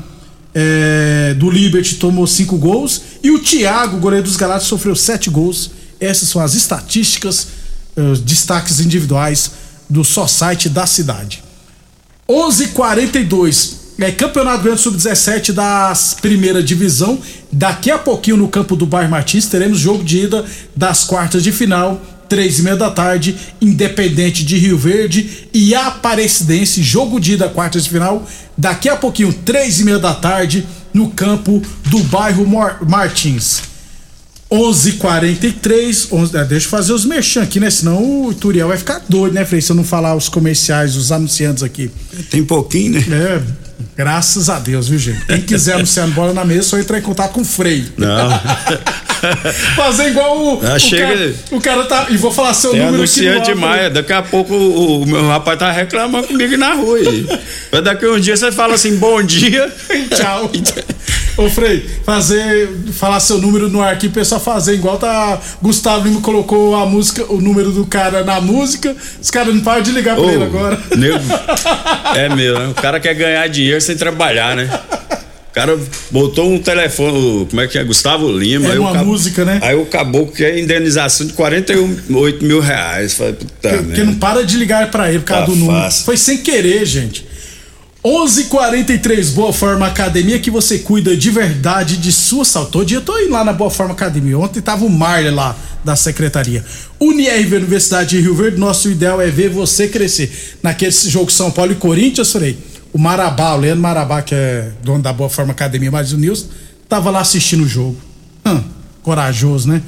é, 0.54 1.36
do 1.38 1.50
Liberty, 1.50 1.96
tomou 1.96 2.28
cinco 2.28 2.58
gols. 2.58 3.02
E 3.24 3.32
o 3.32 3.40
Thiago, 3.40 3.98
goleiro 3.98 4.26
dos 4.26 4.36
Galácticos, 4.36 4.70
sofreu 4.70 4.96
sete 4.96 5.30
gols. 5.30 5.72
Essas 6.00 6.30
são 6.30 6.42
as 6.42 6.54
estatísticas, 6.54 7.48
os 7.96 8.20
destaques 8.20 8.80
individuais 8.80 9.52
do 9.90 10.04
só 10.04 10.28
site 10.28 10.68
da 10.68 10.86
cidade. 10.86 11.44
11:42 12.28 13.85
é 14.00 14.12
Campeonato 14.12 14.64
Grande 14.64 14.82
Sub-17 14.82 15.54
da 15.54 15.94
primeira 16.22 16.62
divisão. 16.62 17.20
Daqui 17.52 17.90
a 17.90 17.98
pouquinho 17.98 18.38
no 18.38 18.48
campo 18.48 18.75
do 18.75 18.86
Bairro 18.86 19.10
Martins 19.10 19.48
teremos 19.48 19.80
jogo 19.80 20.04
de 20.04 20.20
ida 20.20 20.46
das 20.75 21.04
quartas 21.04 21.44
de 21.44 21.52
final 21.52 22.02
três 22.28 22.60
e 22.60 22.64
meia 22.64 22.75
da 22.75 22.90
tarde, 22.90 23.36
Independente 23.62 24.44
de 24.44 24.58
Rio 24.58 24.78
Verde 24.78 25.48
e 25.54 25.75
Aparecidense, 25.75 26.82
jogo 26.82 27.20
de 27.20 27.34
ida, 27.34 27.48
quartas 27.48 27.84
de 27.84 27.90
final, 27.90 28.28
daqui 28.58 28.90
a 28.90 28.96
pouquinho, 28.96 29.32
três 29.32 29.80
e 29.80 29.84
meia 29.84 30.00
da 30.00 30.14
tarde, 30.14 30.66
no 30.94 31.12
campo 31.12 31.62
do 31.86 32.00
bairro 32.00 32.46
Martins. 32.88 33.62
11:43 34.52 36.08
11, 36.12 36.38
é, 36.38 36.46
deixa 36.46 36.68
eu 36.68 36.70
fazer 36.70 36.94
os 36.94 37.04
merchan 37.04 37.42
aqui, 37.42 37.60
né? 37.60 37.70
Senão 37.70 38.28
o 38.28 38.34
Turiel 38.34 38.68
vai 38.68 38.78
ficar 38.78 39.02
doido, 39.10 39.34
né, 39.34 39.44
Frei? 39.44 39.60
Se 39.60 39.72
eu 39.72 39.75
não 39.75 39.84
falar 39.84 40.16
os 40.16 40.30
comerciais, 40.30 40.96
os 40.96 41.12
anunciantes 41.12 41.64
aqui. 41.64 41.90
Tem 42.30 42.44
pouquinho, 42.44 42.94
né? 42.94 43.04
É, 43.10 43.42
graças 43.96 44.50
a 44.50 44.60
Deus, 44.60 44.88
viu, 44.88 45.00
gente? 45.00 45.25
Quem 45.25 45.41
quiser 45.41 45.75
anunciar 45.75 46.08
bola 46.10 46.34
na 46.34 46.46
mesa, 46.46 46.63
só 46.63 46.77
entrar 46.79 46.98
em 47.00 47.01
contato 47.01 47.32
com 47.34 47.41
o 47.41 47.46
Frei. 47.46 47.86
Não. 47.98 48.29
Fazer 49.75 50.10
igual 50.10 50.38
o. 50.39 50.62
Ah, 50.65 50.75
o, 50.75 50.79
chega- 50.79 51.08
cara, 51.08 51.34
o 51.51 51.62
cara 51.62 51.86
tá. 51.86 52.08
E 52.10 52.17
vou 52.17 52.32
falar 52.32 52.53
seu 52.53 52.72
Tem 52.72 52.82
número 52.86 53.03
aqui 53.03 53.22
no 53.22 53.27
anunciante 53.29 53.50
ar, 53.50 53.55
demais. 53.55 53.94
Daqui 53.94 54.13
a 54.13 54.22
pouco 54.22 54.53
o, 54.53 55.01
o 55.01 55.05
meu 55.05 55.27
rapaz 55.27 55.58
tá 55.58 55.72
reclamando 55.72 56.27
comigo 56.27 56.55
na 56.58 56.74
rua. 56.74 57.00
Mas 57.72 57.84
daqui 57.84 58.05
a 58.05 58.12
um 58.12 58.20
dia 58.20 58.38
você 58.38 58.51
fala 58.51 58.75
assim, 58.75 58.98
bom 58.98 59.24
dia. 59.24 59.74
Tchau. 60.15 60.51
Ô 61.38 61.50
Frei, 61.50 61.86
fazer. 62.06 62.70
Falar 62.94 63.20
seu 63.20 63.38
número 63.39 63.70
no 63.70 63.82
ar 63.82 63.92
aqui, 63.94 64.08
pessoal 64.08 64.39
fazer 64.39 64.74
igual 64.74 64.98
tá. 64.98 65.39
Gustavo 65.62 66.08
Lima 66.08 66.22
colocou 66.22 66.75
a 66.75 66.86
música, 66.86 67.25
o 67.32 67.42
número 67.42 67.72
do 67.72 67.86
cara 67.86 68.24
na 68.24 68.39
música. 68.39 68.96
Os 69.22 69.30
caras 69.30 69.54
não 69.54 69.62
param 69.62 69.82
de 69.84 69.92
ligar 69.92 70.15
pra 70.15 70.25
ele 70.32 70.44
agora. 70.44 70.80
nego, 70.96 71.20
é 72.15 72.30
mesmo, 72.34 72.60
né? 72.60 72.68
o 72.70 72.74
cara 72.74 73.00
quer 73.01 73.13
ganhar 73.15 73.46
dinheiro 73.48 73.82
sem 73.82 73.96
trabalhar, 73.98 74.56
né? 74.56 74.70
O 75.50 75.54
cara 75.56 75.77
botou 76.12 76.51
um 76.51 76.58
telefone, 76.60 77.46
como 77.50 77.62
é 77.62 77.68
que 77.68 77.77
é? 77.77 77.84
Gustavo 77.84 78.30
Lima. 78.32 78.68
É 78.68 78.72
aí 78.74 78.77
o 78.77 78.82
uma 78.82 78.92
cab- 78.94 79.06
música, 79.06 79.46
né? 79.46 79.60
Aí 79.62 79.75
o 79.75 79.86
caboclo 79.86 80.34
quer 80.34 80.58
indenização 80.58 81.27
de 81.27 81.34
48 81.34 82.44
mil 82.46 82.60
reais. 82.60 83.13
Falei, 83.13 83.34
puta 83.34 83.70
Porque 83.70 83.84
merda. 83.84 84.04
não 84.06 84.15
para 84.15 84.44
de 84.46 84.58
ligar 84.58 84.89
pra 84.92 85.10
ele 85.10 85.20
por 85.20 85.25
causa 85.25 85.46
Tá 85.46 85.51
do 85.51 85.56
número. 85.58 85.80
fácil. 85.80 86.06
Foi 86.06 86.18
sem 86.18 86.38
querer, 86.39 86.86
gente. 86.86 87.25
11:43 88.06 89.32
Boa 89.32 89.52
Forma 89.52 89.88
Academia 89.88 90.38
que 90.38 90.52
você 90.52 90.78
cuida 90.78 91.18
de 91.18 91.32
verdade 91.32 91.98
de 91.98 92.12
sua 92.12 92.46
saúde. 92.46 92.72
Todo 92.72 92.86
dia 92.86 92.98
eu 92.98 93.02
tô 93.02 93.18
indo 93.18 93.32
lá 93.32 93.44
na 93.44 93.52
Boa 93.52 93.72
Forma 93.72 93.94
Academia. 93.94 94.38
Ontem 94.38 94.62
tava 94.62 94.86
o 94.86 94.90
Marley 94.92 95.32
lá 95.32 95.58
da 95.84 95.96
secretaria. 95.96 96.64
UniRV 97.00 97.56
Universidade 97.56 98.12
de 98.12 98.22
Rio 98.22 98.36
Verde, 98.36 98.60
nosso 98.60 98.92
ideal 98.92 99.20
é 99.20 99.32
ver 99.32 99.50
você 99.50 99.88
crescer. 99.88 100.32
Naquele 100.62 100.92
jogo 100.92 101.32
São 101.32 101.50
Paulo 101.50 101.72
e 101.72 101.76
Corinthians, 101.76 102.32
falei, 102.32 102.56
o 102.94 103.00
Marabá, 103.00 103.56
o 103.56 103.58
Leandro 103.58 103.82
Marabá, 103.82 104.22
que 104.22 104.36
é 104.36 104.70
dono 104.84 105.02
da 105.02 105.12
Boa 105.12 105.28
Forma 105.28 105.54
Academia, 105.54 105.90
mais 105.90 106.14
o 106.14 106.18
Nilson, 106.18 106.46
tava 106.88 107.10
lá 107.10 107.22
assistindo 107.22 107.64
o 107.64 107.68
jogo. 107.68 107.98
Hum, 108.46 108.62
corajoso, 109.02 109.68
né? 109.68 109.82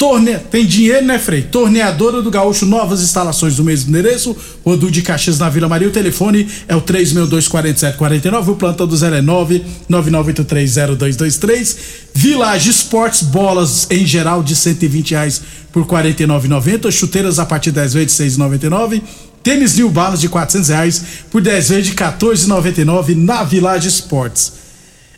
Torne... 0.00 0.38
Tem 0.50 0.64
dinheiro, 0.64 1.04
né, 1.04 1.18
Frei? 1.18 1.42
Torneadora 1.42 2.22
do 2.22 2.30
Gaúcho, 2.30 2.64
novas 2.64 3.02
instalações 3.02 3.56
do 3.56 3.62
mesmo 3.62 3.90
endereço. 3.90 4.34
Rodu 4.64 4.90
de 4.90 5.02
Caxias 5.02 5.38
na 5.38 5.50
Vila 5.50 5.68
Maria. 5.68 5.88
O 5.88 5.90
telefone 5.90 6.48
é 6.66 6.74
o 6.74 6.80
3624749. 6.80 8.48
O 8.48 8.56
plantão 8.56 8.86
do 8.86 8.96
0 8.96 9.16
é 9.16 9.20
999830223. 9.20 11.76
Village 12.14 12.70
Esportes, 12.70 13.24
bolas 13.24 13.86
em 13.90 14.06
geral 14.06 14.42
de 14.42 14.56
120 14.56 15.10
reais 15.10 15.42
por 15.70 15.82
R$ 15.82 15.88
49,90. 16.10 16.90
Chuteiras 16.90 17.38
a 17.38 17.44
partir 17.44 17.70
10 17.70 17.92
vezes 17.92 18.16
de 18.16 18.24
6,99. 18.24 19.02
Tênis 19.42 19.76
New 19.76 19.90
Balance 19.90 20.22
de 20.22 20.30
400 20.30 20.70
reais 20.70 21.04
por 21.30 21.42
10 21.42 21.68
vezes 21.68 21.88
de 21.88 21.94
14,99 21.94 23.16
na 23.16 23.44
Village 23.44 23.88
Esportes. 23.88 24.69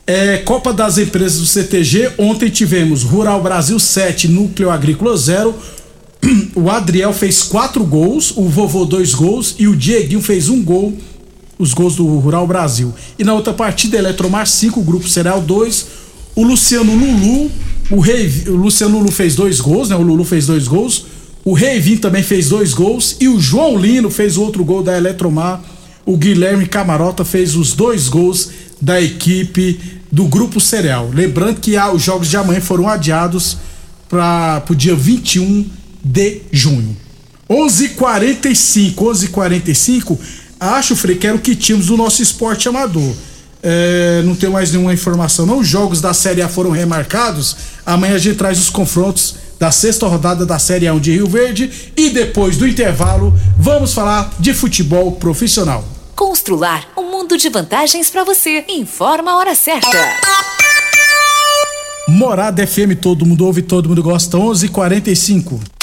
É, 0.05 0.39
Copa 0.39 0.73
das 0.73 0.99
Empresas 0.99 1.39
do 1.39 1.47
CTG. 1.47 2.13
Ontem 2.19 2.49
tivemos 2.49 3.05
Rural 3.05 3.41
Brasil 3.41 3.79
7, 3.79 4.29
Núcleo 4.29 4.71
Agrícola 4.71 5.17
0. 5.17 5.55
O 6.55 6.71
Adriel 6.71 7.13
fez 7.13 7.43
quatro 7.43 7.85
gols, 7.85 8.33
o 8.37 8.49
Vovô 8.49 8.85
dois 8.85 9.13
gols 9.13 9.57
e 9.59 9.67
o 9.67 9.75
Dieguinho 9.75 10.21
fez 10.21 10.49
um 10.49 10.63
gol. 10.63 10.97
Os 11.59 11.73
gols 11.73 11.97
do 11.97 12.07
Rural 12.19 12.47
Brasil. 12.47 12.93
E 13.19 13.25
na 13.25 13.35
outra 13.35 13.53
partida, 13.53 13.99
Eletromar 13.99 14.47
5, 14.47 14.83
Grupo 14.83 15.09
Cereal 15.09 15.41
2. 15.41 15.87
O 16.35 16.43
Luciano 16.43 16.95
Lulu, 16.95 17.51
o, 17.91 18.01
Rei, 18.01 18.29
o 18.49 18.57
Luciano 18.57 18.99
Lulu 18.99 19.13
fez 19.13 19.37
dois 19.37 19.61
gols, 19.61 19.89
né? 19.89 19.97
O 19.97 20.03
Lulu 20.03 20.25
fez 20.25 20.47
dois 20.47 20.67
gols. 20.67 21.07
O 21.45 21.53
Reivin 21.53 21.97
também 21.97 22.23
fez 22.23 22.49
dois 22.49 22.73
gols. 22.73 23.17
E 23.21 23.29
o 23.29 23.41
João 23.41 23.77
Lino 23.77 24.11
fez 24.11 24.37
outro 24.37 24.65
gol 24.65 24.83
da 24.83 24.97
Eletromar. 24.97 25.63
O 26.05 26.17
Guilherme 26.17 26.67
Camarota 26.67 27.25
fez 27.25 27.55
os 27.55 27.75
dois 27.75 28.09
gols 28.09 28.51
da 28.83 29.01
equipe 29.01 29.81
do 30.11 30.25
Grupo 30.25 30.61
Cereal. 30.61 31.09
Lembrando 31.15 31.61
que 31.61 31.77
ah, 31.77 31.93
os 31.93 32.03
jogos 32.03 32.29
de 32.29 32.37
amanhã 32.37 32.61
foram 32.61 32.89
adiados 32.89 33.57
para 34.09 34.63
o 34.69 34.75
dia 34.75 34.97
21 34.97 35.71
de 36.03 36.43
junho. 36.51 36.97
11:45, 37.49 38.95
11:45. 38.97 40.19
Acho, 40.59 40.97
Frei, 40.97 41.17
que 41.17 41.27
era 41.27 41.37
o 41.37 41.41
que 41.41 41.55
tínhamos 41.55 41.87
do 41.87 41.97
nosso 41.97 42.23
esporte 42.23 42.69
amador. 42.69 43.15
É, 43.63 44.23
não 44.25 44.35
tenho 44.35 44.53
mais 44.53 44.73
nenhuma 44.73 44.93
informação, 44.93 45.47
não. 45.47 45.61
Os 45.61 45.69
jogos 45.69 46.01
da 46.01 46.13
Série 46.13 46.43
A 46.43 46.49
foram 46.49 46.71
remarcados. 46.71 47.57
Amanhã 47.87 48.17
a 48.17 48.19
gente 48.19 48.37
traz 48.37 48.59
os 48.59 48.69
confrontos 48.69 49.37
da 49.61 49.71
sexta 49.71 50.09
rodada 50.09 50.45
da 50.45 50.59
Série 50.59 50.87
A1 50.87 50.99
de 50.99 51.13
Rio 51.13 51.29
Verde. 51.29 51.71
E 51.97 52.11
depois 52.11 52.57
do 52.57 52.67
intervalo, 52.67 53.33
vamos 53.57 53.93
falar 53.93 54.35
de 54.41 54.53
futebol 54.53 55.13
profissional. 55.13 56.02
Constrular 56.15 56.89
um 56.97 57.11
mundo 57.11 57.37
de 57.37 57.49
vantagens 57.49 58.11
para 58.11 58.25
você. 58.25 58.65
Informa 58.69 59.33
a 59.33 59.37
hora 59.37 59.55
certa. 59.55 59.89
Morada 62.09 62.67
FM, 62.67 62.97
todo 63.01 63.25
mundo 63.25 63.47
ouve, 63.47 63.63
todo 63.63 63.89
mundo 63.89 64.03
gosta. 64.03 64.37
11:45. 64.37 65.61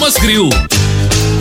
Grill. 0.00 0.50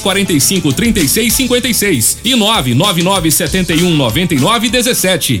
45 0.00 0.72
36 0.72 1.32
56 1.32 2.18
e 2.24 2.34
999 2.34 3.30
71 3.30 3.96
99 3.96 4.70
17. 4.70 5.40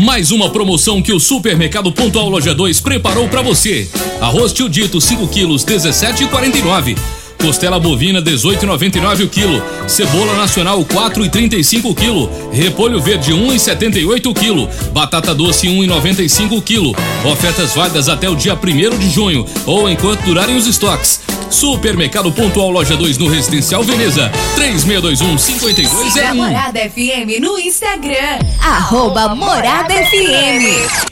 Mais 0.00 0.30
uma 0.30 0.48
promoção 0.48 1.02
que 1.02 1.12
o 1.12 1.20
Supermercado 1.20 1.92
Pontual 1.92 2.30
Loja 2.30 2.54
2 2.54 2.80
preparou 2.80 3.28
pra 3.28 3.42
você. 3.42 3.86
Arroz 4.18 4.50
tio 4.50 4.66
dito 4.66 4.98
5 4.98 5.28
quilos 5.28 5.62
17,49. 5.62 6.96
Costela 7.38 7.78
bovina 7.78 8.22
18,99 8.22 9.24
o 9.24 9.28
quilo. 9.28 9.62
Cebola 9.86 10.34
nacional 10.36 10.82
4,35 10.86 11.90
o 11.90 11.94
quilo. 11.94 12.30
Repolho 12.50 12.98
verde 12.98 13.32
1,78 13.32 14.26
o 14.26 14.32
quilo. 14.32 14.70
Batata 14.90 15.34
doce 15.34 15.66
1,95 15.66 16.56
o 16.56 16.62
quilo. 16.62 16.96
Ofertas 17.30 17.74
válidas 17.74 18.08
até 18.08 18.26
o 18.26 18.34
dia 18.34 18.54
1 18.54 18.98
de 18.98 19.10
junho 19.10 19.44
ou 19.66 19.86
enquanto 19.86 20.24
durarem 20.24 20.56
os 20.56 20.66
estoques. 20.66 21.20
Supermercado 21.50 22.32
Pontual 22.32 22.70
Loja 22.70 22.96
2 22.96 23.18
no 23.18 23.28
Residencial 23.28 23.82
Veneza. 23.82 24.30
3621 24.54 25.38
5201. 25.38 26.10
Siga 26.10 26.30
a 26.30 26.34
Morada 26.34 26.80
FM 26.80 27.40
no 27.40 27.58
Instagram. 27.58 28.38
Arroba 28.62 29.34
Morada 29.34 29.92
FM. 29.94 31.10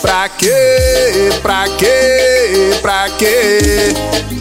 Pra 0.00 0.28
quê? 0.28 0.52
Pra 1.42 1.64
quê? 1.78 2.76
Pra 2.82 3.08
quê? 3.18 3.58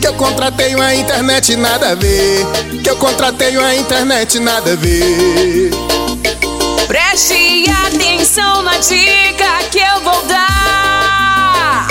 Que 0.02 0.08
eu 0.08 0.14
contratei 0.16 0.76
uma 0.76 0.94
internet 0.94 1.56
nada 1.56 1.92
a 1.92 1.96
ver. 1.96 2.46
Que 2.84 2.90
eu 2.90 2.98
contratei 2.98 3.56
uma 3.58 3.74
internet 3.74 4.40
nada 4.40 4.74
a 4.74 4.76
ver. 4.76 5.72
Preste 6.88 7.66
atenção 7.88 8.62
na 8.64 8.78
dica 8.78 9.64
que 9.72 9.80
eu 9.80 10.02
vou 10.02 10.22
dar. 10.24 11.88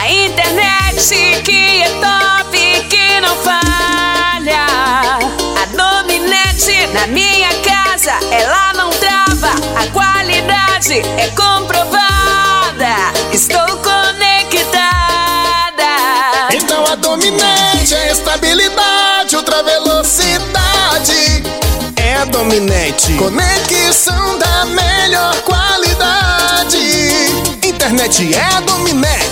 A 0.00 0.10
internet 0.10 1.42
que 1.44 1.82
é 1.82 1.88
top, 2.00 2.58
que 2.92 3.20
não 3.20 3.34
falha. 3.36 4.66
A 5.62 5.64
Dominete 5.74 6.86
na 6.92 7.06
minha 7.06 7.48
casa, 7.62 8.12
ela 8.30 8.74
não 8.74 8.90
trava. 8.90 9.52
A 9.80 9.86
qualidade 9.92 11.00
é 11.16 11.28
comprovada. 11.28 12.94
Estou 13.32 13.66
conectada. 13.78 14.82
Então 16.52 16.84
a 16.84 16.94
dominante 16.96 17.94
é 17.94 18.12
estabilidade, 18.12 19.36
ultra 19.36 19.62
velocidade. 19.62 21.42
É 21.96 22.16
a 22.16 22.24
dominante. 22.26 23.14
Conexão 23.14 24.38
da 24.38 24.66
melhor 24.66 25.34
qualidade. 25.42 26.78
Internet 27.64 28.34
é 28.34 28.56
a 28.56 28.60
dominante. 28.60 29.31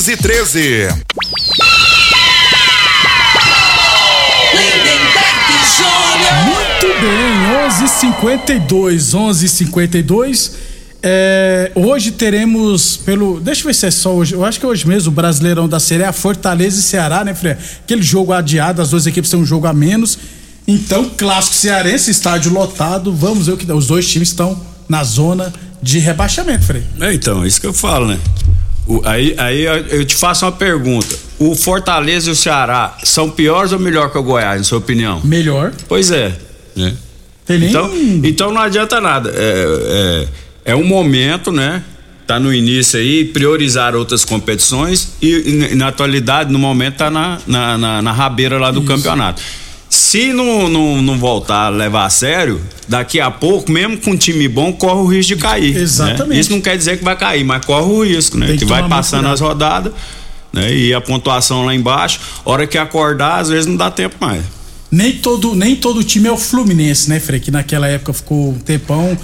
Muito 6.43 6.87
bem, 6.99 7.67
11:52, 7.69 9.13
11:52. 9.13 10.53
É, 11.03 11.71
hoje 11.75 12.09
teremos 12.09 12.97
pelo, 12.97 13.39
deixa 13.39 13.61
eu 13.61 13.65
ver 13.67 13.75
se 13.75 13.85
é 13.85 13.91
só 13.91 14.15
hoje. 14.15 14.33
Eu 14.33 14.43
acho 14.43 14.59
que 14.59 14.65
é 14.65 14.69
hoje 14.69 14.87
mesmo 14.87 15.11
o 15.11 15.13
Brasileirão 15.13 15.69
da 15.69 15.79
Série 15.79 16.03
A, 16.03 16.11
Fortaleza 16.11 16.79
e 16.79 16.81
Ceará, 16.81 17.23
né, 17.23 17.35
Fred? 17.35 17.59
Aquele 17.83 18.01
jogo 18.01 18.33
adiado, 18.33 18.81
as 18.81 18.89
duas 18.89 19.05
equipes 19.05 19.29
têm 19.29 19.39
um 19.39 19.45
jogo 19.45 19.67
a 19.67 19.73
menos. 19.73 20.17
Então, 20.67 21.11
clássico 21.15 21.55
cearense, 21.55 22.09
estádio 22.09 22.51
lotado. 22.51 23.13
Vamos 23.13 23.45
ver 23.45 23.53
o 23.53 23.57
que 23.57 23.65
dá. 23.67 23.75
Os 23.75 23.85
dois 23.85 24.09
times 24.09 24.29
estão 24.29 24.59
na 24.89 25.03
zona 25.03 25.53
de 25.79 25.99
rebaixamento, 25.99 26.63
Frei. 26.65 26.83
É, 26.99 27.13
então, 27.13 27.45
isso 27.45 27.61
que 27.61 27.67
eu 27.67 27.73
falo, 27.73 28.07
né? 28.07 28.19
O, 28.87 29.01
aí, 29.05 29.35
aí 29.37 29.63
eu 29.63 30.05
te 30.05 30.15
faço 30.15 30.45
uma 30.45 30.51
pergunta. 30.51 31.15
O 31.39 31.55
Fortaleza 31.55 32.29
e 32.29 32.33
o 32.33 32.35
Ceará 32.35 32.97
são 33.03 33.29
piores 33.29 33.71
ou 33.71 33.79
melhor 33.79 34.11
que 34.11 34.17
o 34.17 34.23
Goiás, 34.23 34.57
na 34.57 34.63
sua 34.63 34.77
opinião? 34.79 35.21
Melhor. 35.23 35.71
Pois 35.87 36.11
é. 36.11 36.35
Né? 36.75 36.93
Tem 37.45 37.59
nem... 37.59 37.69
então, 37.69 37.91
então 38.23 38.51
não 38.51 38.61
adianta 38.61 38.99
nada. 39.01 39.31
É, 39.35 40.27
é, 40.65 40.71
é 40.71 40.75
um 40.75 40.83
momento, 40.83 41.51
né? 41.51 41.83
Tá 42.27 42.39
no 42.39 42.53
início 42.53 42.99
aí, 42.99 43.25
priorizar 43.25 43.95
outras 43.95 44.23
competições 44.23 45.13
e, 45.21 45.71
e 45.71 45.75
na 45.75 45.89
atualidade, 45.89 46.51
no 46.51 46.59
momento, 46.59 46.97
tá 46.97 47.09
na, 47.09 47.39
na, 47.45 47.77
na, 47.77 48.01
na 48.01 48.11
rabeira 48.11 48.57
lá 48.57 48.71
do 48.71 48.79
Isso. 48.79 48.87
campeonato. 48.87 49.41
Se 49.91 50.31
não, 50.31 50.69
não, 50.69 51.01
não 51.01 51.19
voltar 51.19 51.65
a 51.65 51.69
levar 51.69 52.05
a 52.05 52.09
sério, 52.09 52.61
daqui 52.87 53.19
a 53.19 53.29
pouco, 53.29 53.69
mesmo 53.69 53.97
com 53.97 54.11
um 54.11 54.17
time 54.17 54.47
bom, 54.47 54.71
corre 54.71 55.01
o 55.01 55.05
risco 55.05 55.35
de 55.35 55.41
cair. 55.41 55.75
Exatamente. 55.75 56.29
Né? 56.29 56.39
Isso 56.39 56.49
não 56.49 56.61
quer 56.61 56.77
dizer 56.77 56.97
que 56.97 57.03
vai 57.03 57.17
cair, 57.17 57.43
mas 57.43 57.65
corre 57.65 57.91
o 57.91 58.05
risco, 58.05 58.37
né? 58.37 58.47
Tem 58.47 58.55
que, 58.55 58.63
que 58.63 58.71
vai 58.71 58.87
passando 58.87 59.27
as 59.27 59.41
rodadas, 59.41 59.91
né? 60.53 60.73
E 60.73 60.93
a 60.93 61.01
pontuação 61.01 61.65
lá 61.65 61.75
embaixo, 61.75 62.21
hora 62.45 62.65
que 62.65 62.77
acordar, 62.77 63.41
às 63.41 63.49
vezes 63.49 63.65
não 63.65 63.75
dá 63.75 63.91
tempo 63.91 64.15
mais. 64.21 64.41
Nem 64.89 65.11
todo, 65.11 65.53
nem 65.55 65.75
todo 65.75 66.01
time 66.05 66.29
é 66.29 66.31
o 66.31 66.37
Fluminense, 66.37 67.09
né, 67.09 67.19
Frei? 67.19 67.41
Que 67.41 67.51
naquela 67.51 67.85
época 67.85 68.13
ficou 68.13 68.51
um 68.51 68.59
tempão. 68.59 69.17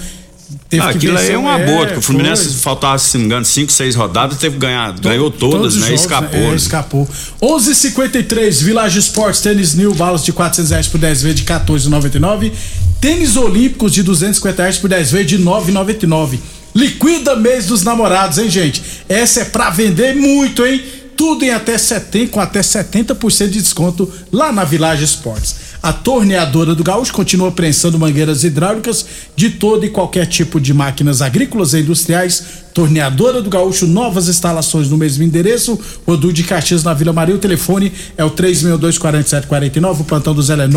Teve 0.68 0.82
Ah, 0.82 0.90
aquilo 0.90 1.16
aí 1.16 1.30
é 1.30 1.38
uma 1.38 1.58
boa, 1.58 1.86
porque 1.86 1.98
o 1.98 2.02
Fluminense 2.02 2.44
foi. 2.44 2.52
faltava, 2.54 2.98
se 2.98 3.14
não 3.16 3.20
me 3.20 3.26
engano, 3.26 3.44
cinco, 3.46 3.72
seis 3.72 3.94
rodadas, 3.94 4.36
teve 4.36 4.56
que 4.56 4.60
ganhar, 4.60 4.92
ganhou 5.00 5.30
todas, 5.30 5.74
né? 5.76 5.86
jogos, 5.86 6.00
Escapou. 6.02 6.38
É, 6.38 6.50
né? 6.50 6.56
escapou. 6.56 7.08
11:53 7.40 8.62
Village 8.62 8.98
Sports 8.98 9.40
Tênis 9.40 9.74
New 9.74 9.94
balas 9.94 10.24
de 10.24 10.32
400 10.32 10.70
reais 10.70 10.86
por 10.86 10.98
10 10.98 11.22
vezes 11.22 11.40
de 11.40 11.44
14,99. 11.44 12.52
Tênis 13.00 13.36
Olímpicos 13.36 13.92
de 13.92 14.02
250 14.02 14.62
reais 14.62 14.76
por 14.76 14.90
10 14.90 15.10
vezes 15.10 15.26
de 15.26 15.38
9,99. 15.38 16.38
Liquida 16.74 17.34
mês 17.34 17.66
dos 17.66 17.82
namorados, 17.82 18.38
hein, 18.38 18.50
gente? 18.50 18.82
Essa 19.08 19.40
é 19.40 19.44
pra 19.46 19.70
vender 19.70 20.14
muito, 20.14 20.66
hein? 20.66 20.82
Tudo 21.16 21.44
em 21.44 21.50
até 21.50 21.76
70, 21.76 22.30
com 22.30 22.40
até 22.40 22.60
70% 22.60 23.48
de 23.48 23.60
desconto 23.60 24.08
lá 24.30 24.52
na 24.52 24.64
Village 24.64 25.02
Sports. 25.04 25.56
A 25.80 25.92
torneadora 25.92 26.74
do 26.74 26.82
Gaúcho 26.82 27.12
continua 27.12 27.52
prensando 27.52 27.98
mangueiras 27.98 28.42
hidráulicas 28.42 29.06
de 29.36 29.50
todo 29.50 29.86
e 29.86 29.90
qualquer 29.90 30.26
tipo 30.26 30.60
de 30.60 30.74
máquinas 30.74 31.22
agrícolas 31.22 31.72
e 31.72 31.78
industriais. 31.78 32.42
Torneadora 32.74 33.40
do 33.40 33.48
Gaúcho, 33.48 33.86
novas 33.86 34.28
instalações 34.28 34.88
no 34.88 34.96
mesmo 34.98 35.22
endereço. 35.22 35.78
Rodu 36.06 36.32
de 36.32 36.42
Caxias 36.42 36.82
na 36.82 36.92
Vila 36.94 37.12
Maria. 37.12 37.36
O 37.36 37.38
telefone 37.38 37.92
é 38.16 38.24
o 38.24 38.30
362-4749. 38.30 40.00
O 40.00 40.04
plantão 40.04 40.34
do 40.34 40.42
Zé 40.42 40.54
é 40.54 40.68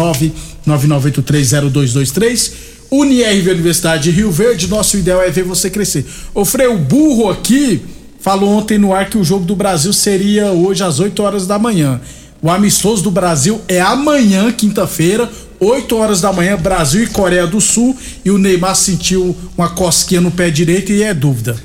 999830223. 0.67 2.51
Unirv 2.91 3.49
Universidade 3.49 4.03
de 4.03 4.11
Rio 4.11 4.31
Verde. 4.31 4.67
Nosso 4.67 4.97
ideal 4.97 5.19
é 5.21 5.31
ver 5.31 5.43
você 5.43 5.69
crescer. 5.69 6.05
Ô 6.33 6.45
Frei, 6.45 6.67
o 6.67 6.77
burro 6.77 7.27
aqui 7.29 7.81
falou 8.19 8.49
ontem 8.51 8.77
no 8.77 8.93
ar 8.93 9.09
que 9.09 9.17
o 9.17 9.23
jogo 9.23 9.45
do 9.45 9.55
Brasil 9.55 9.91
seria 9.91 10.51
hoje 10.51 10.83
às 10.83 10.99
8 10.99 11.23
horas 11.23 11.47
da 11.47 11.57
manhã. 11.57 11.99
O 12.41 12.49
amistoso 12.49 13.03
do 13.03 13.11
Brasil 13.11 13.61
é 13.67 13.79
amanhã, 13.79 14.51
quinta-feira, 14.51 15.29
8 15.59 15.95
horas 15.95 16.21
da 16.21 16.33
manhã, 16.33 16.57
Brasil 16.57 17.03
e 17.03 17.07
Coreia 17.07 17.45
do 17.45 17.61
Sul. 17.61 17.95
E 18.25 18.31
o 18.31 18.37
Neymar 18.39 18.75
sentiu 18.75 19.37
uma 19.55 19.69
cosquinha 19.69 20.19
no 20.19 20.31
pé 20.31 20.49
direito 20.49 20.91
e 20.91 21.03
é 21.03 21.13
dúvida. 21.13 21.55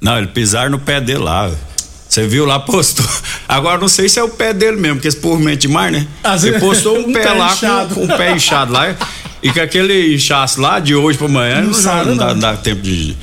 Não, 0.00 0.18
ele 0.18 0.26
pisar 0.26 0.70
no 0.70 0.78
pé 0.78 1.00
dele 1.00 1.20
lá. 1.20 1.50
Você 2.08 2.26
viu 2.26 2.44
lá, 2.46 2.58
postou. 2.58 3.06
Agora 3.46 3.78
não 3.78 3.86
sei 3.88 4.08
se 4.08 4.18
é 4.18 4.22
o 4.24 4.28
pé 4.28 4.52
dele 4.52 4.76
mesmo, 4.76 4.96
porque 4.96 5.08
esse 5.08 5.18
povo 5.18 5.38
mente 5.40 5.62
demais, 5.62 5.92
né? 5.92 6.06
Às 6.24 6.42
Ele 6.42 6.58
postou 6.58 6.96
um, 6.98 7.10
um 7.10 7.12
pé, 7.12 7.22
pé 7.22 7.32
lá 7.34 7.52
inchado. 7.52 7.94
com, 7.94 8.06
com 8.06 8.14
o 8.14 8.16
pé 8.16 8.34
inchado 8.34 8.72
lá. 8.72 8.96
E 9.40 9.52
com 9.52 9.60
aquele 9.60 10.14
inchaço 10.16 10.60
lá 10.60 10.80
de 10.80 10.96
hoje 10.96 11.16
pra 11.16 11.28
amanhã, 11.28 11.60
Não 11.60 11.68
não, 11.68 11.74
sabe, 11.74 12.10
não, 12.10 12.16
dá, 12.16 12.26
não 12.34 12.40
dá 12.40 12.56
tempo 12.56 12.82
de. 12.82 13.16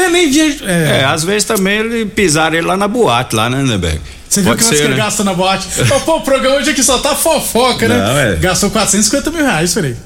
Mas 0.00 0.12
nem 0.12 0.30
via. 0.30 0.56
É, 0.66 1.04
às 1.04 1.22
vezes 1.22 1.44
também 1.44 1.78
ele 1.80 2.06
pisaram 2.06 2.56
ele 2.56 2.66
lá 2.66 2.76
na 2.76 2.88
boate, 2.88 3.36
lá, 3.36 3.50
né, 3.50 3.62
Neberg? 3.62 4.00
Você 4.28 4.42
viu 4.42 4.56
que 4.56 4.64
nós 4.64 4.78
que 4.78 4.82
ele 4.82 4.94
gasta 4.94 5.24
na 5.24 5.34
boate? 5.34 5.68
Ô, 5.92 6.00
pô, 6.00 6.16
o 6.18 6.20
programa 6.20 6.56
hoje 6.56 6.70
aqui 6.70 6.82
só 6.82 6.98
tá 6.98 7.14
fofoca, 7.16 7.88
né? 7.88 7.96
Não, 7.96 8.18
é. 8.18 8.36
Gastou 8.36 8.70
450 8.70 9.30
mil 9.30 9.44
reais, 9.44 9.74
peraí. 9.74 9.96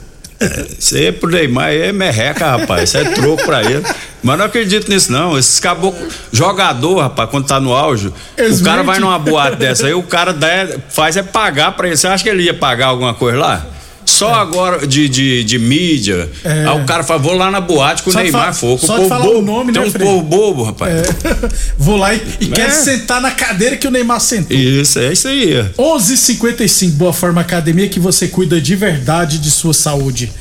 Isso 0.78 0.96
aí 0.96 1.06
é 1.06 1.12
pro 1.12 1.30
Neymar, 1.30 1.66
aí 1.66 1.82
é 1.82 1.92
merreca, 1.92 2.56
rapaz. 2.56 2.88
Isso 2.88 2.98
é 2.98 3.04
troco 3.04 3.44
pra 3.44 3.62
ele. 3.62 3.84
Mas 4.22 4.38
não 4.38 4.46
acredito 4.46 4.90
nisso, 4.90 5.12
não. 5.12 5.38
Esses 5.38 5.60
caboclos. 5.60 6.12
Jogador, 6.32 7.00
rapaz, 7.00 7.30
quando 7.30 7.46
tá 7.46 7.60
no 7.60 7.72
auge, 7.72 8.12
Eles 8.36 8.60
o 8.60 8.64
cara 8.64 8.82
vai 8.82 8.98
numa 8.98 9.18
boate 9.18 9.56
dessa 9.56 9.86
aí, 9.86 9.94
o 9.94 10.02
cara 10.02 10.32
dá, 10.32 10.48
faz 10.88 11.16
é 11.16 11.22
pagar 11.22 11.72
pra 11.72 11.86
ele. 11.86 11.96
Você 11.96 12.06
acha 12.06 12.22
que 12.22 12.28
ele 12.28 12.42
ia 12.42 12.54
pagar 12.54 12.86
alguma 12.86 13.14
coisa 13.14 13.38
lá? 13.38 13.66
Só 14.14 14.34
agora 14.34 14.86
de, 14.86 15.08
de, 15.08 15.44
de 15.44 15.58
mídia. 15.58 16.30
É. 16.44 16.66
Aí 16.66 16.80
o 16.82 16.84
cara 16.84 17.02
fala, 17.02 17.18
vou 17.20 17.34
lá 17.34 17.50
na 17.50 17.60
boate 17.60 18.02
com 18.02 18.10
o 18.10 18.12
Só 18.12 18.18
de 18.20 18.24
Neymar 18.24 18.54
fogo. 18.54 18.78
só 18.86 18.98
de 18.98 19.08
falar 19.08 19.28
o 19.28 19.42
nome, 19.42 19.72
Tem 19.72 19.82
né, 19.82 19.88
um 19.88 19.92
povo 19.92 20.22
bobo, 20.22 20.62
rapaz. 20.64 20.92
Vou 21.78 21.96
lá 21.96 22.14
e, 22.14 22.20
e 22.40 22.46
quero 22.48 22.68
É. 22.70 22.74
sentar 22.74 23.20
na 23.20 23.30
cadeira 23.30 23.76
que 23.76 23.86
o 23.86 23.90
Neymar 23.90 24.20
sentou. 24.20 24.56
Isso, 24.56 24.98
é 24.98 25.12
isso 25.12 25.28
aí. 25.28 25.54
11:55 25.78 26.92
Boa 26.92 27.12
Forma 27.12 27.40
Academia 27.40 27.88
que 27.88 27.98
você 28.00 28.28
cuida 28.28 28.60
de 28.60 28.74
verdade 28.76 29.38
de 29.38 29.50
sua 29.50 29.74
saúde. 29.74 30.32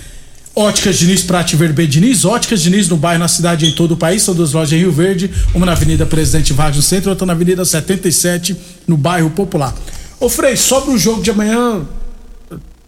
Óticas 0.56 1.00
Diniz, 1.00 1.24
Prate 1.24 1.56
Verde 1.56 1.74
Bem 1.74 1.88
Diniz, 1.88 2.26
Óticas 2.26 2.62
Diniz 2.62 2.88
no 2.88 2.96
bairro, 2.96 3.20
na 3.20 3.28
cidade 3.28 3.66
e 3.66 3.70
em 3.70 3.72
todo 3.72 3.94
o 3.94 3.98
país, 3.98 4.22
são 4.22 4.36
duas 4.36 4.54
lojas 4.54 4.72
em 4.74 4.78
Rio 4.78 4.92
Verde, 4.92 5.32
uma 5.52 5.66
na 5.66 5.72
Avenida 5.72 6.06
Presidente 6.06 6.54
Vargas 6.54 6.76
no 6.76 6.84
centro, 6.84 7.10
outra 7.10 7.26
na 7.26 7.34
Avenida 7.34 7.66
77 7.66 8.56
no 8.88 8.96
bairro 8.96 9.32
Popular. 9.32 9.74
Ô 10.20 10.30
Frei, 10.30 10.56
sobre 10.56 10.92
o 10.92 10.98
jogo 10.98 11.24
de 11.24 11.32
amanhã, 11.32 11.82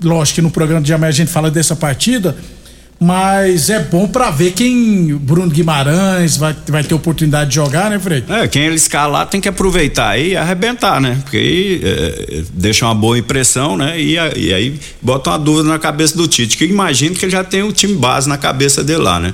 lógico 0.03 0.35
que 0.35 0.41
no 0.41 0.51
programa 0.51 0.81
de 0.81 0.93
amanhã 0.93 1.09
a 1.09 1.13
gente 1.13 1.31
fala 1.31 1.49
dessa 1.51 1.75
partida, 1.75 2.35
Mas 2.99 3.69
é 3.69 3.79
bom 3.83 4.07
pra 4.07 4.31
ver 4.31 4.53
quem. 4.53 5.15
Bruno 5.17 5.51
Guimarães 5.51 6.37
vai, 6.37 6.55
vai 6.69 6.81
ter 6.83 6.93
oportunidade 6.95 7.49
de 7.49 7.55
jogar, 7.55 7.89
né, 7.89 7.99
Fred? 7.99 8.25
É, 8.31 8.47
quem 8.47 8.63
ele 8.63 8.75
escalar 8.75 9.27
tem 9.27 9.41
que 9.41 9.49
aproveitar 9.49 10.09
aí 10.11 10.31
e 10.31 10.37
arrebentar, 10.37 11.01
né? 11.01 11.17
Porque 11.21 11.35
aí 11.37 11.81
é, 11.83 12.43
deixa 12.53 12.85
uma 12.85 12.95
boa 12.95 13.17
impressão, 13.17 13.75
né? 13.75 13.99
E, 13.99 14.13
e 14.13 14.53
aí 14.53 14.79
bota 15.01 15.29
uma 15.31 15.37
dúvida 15.37 15.67
na 15.67 15.77
cabeça 15.77 16.15
do 16.15 16.25
Tite, 16.25 16.55
que 16.55 16.63
eu 16.63 16.69
imagino 16.69 17.13
que 17.15 17.25
ele 17.25 17.31
já 17.33 17.43
tem 17.43 17.63
o 17.63 17.71
time 17.73 17.95
base 17.95 18.29
na 18.29 18.37
cabeça 18.37 18.81
dele 18.81 18.99
lá, 19.03 19.19
né? 19.19 19.33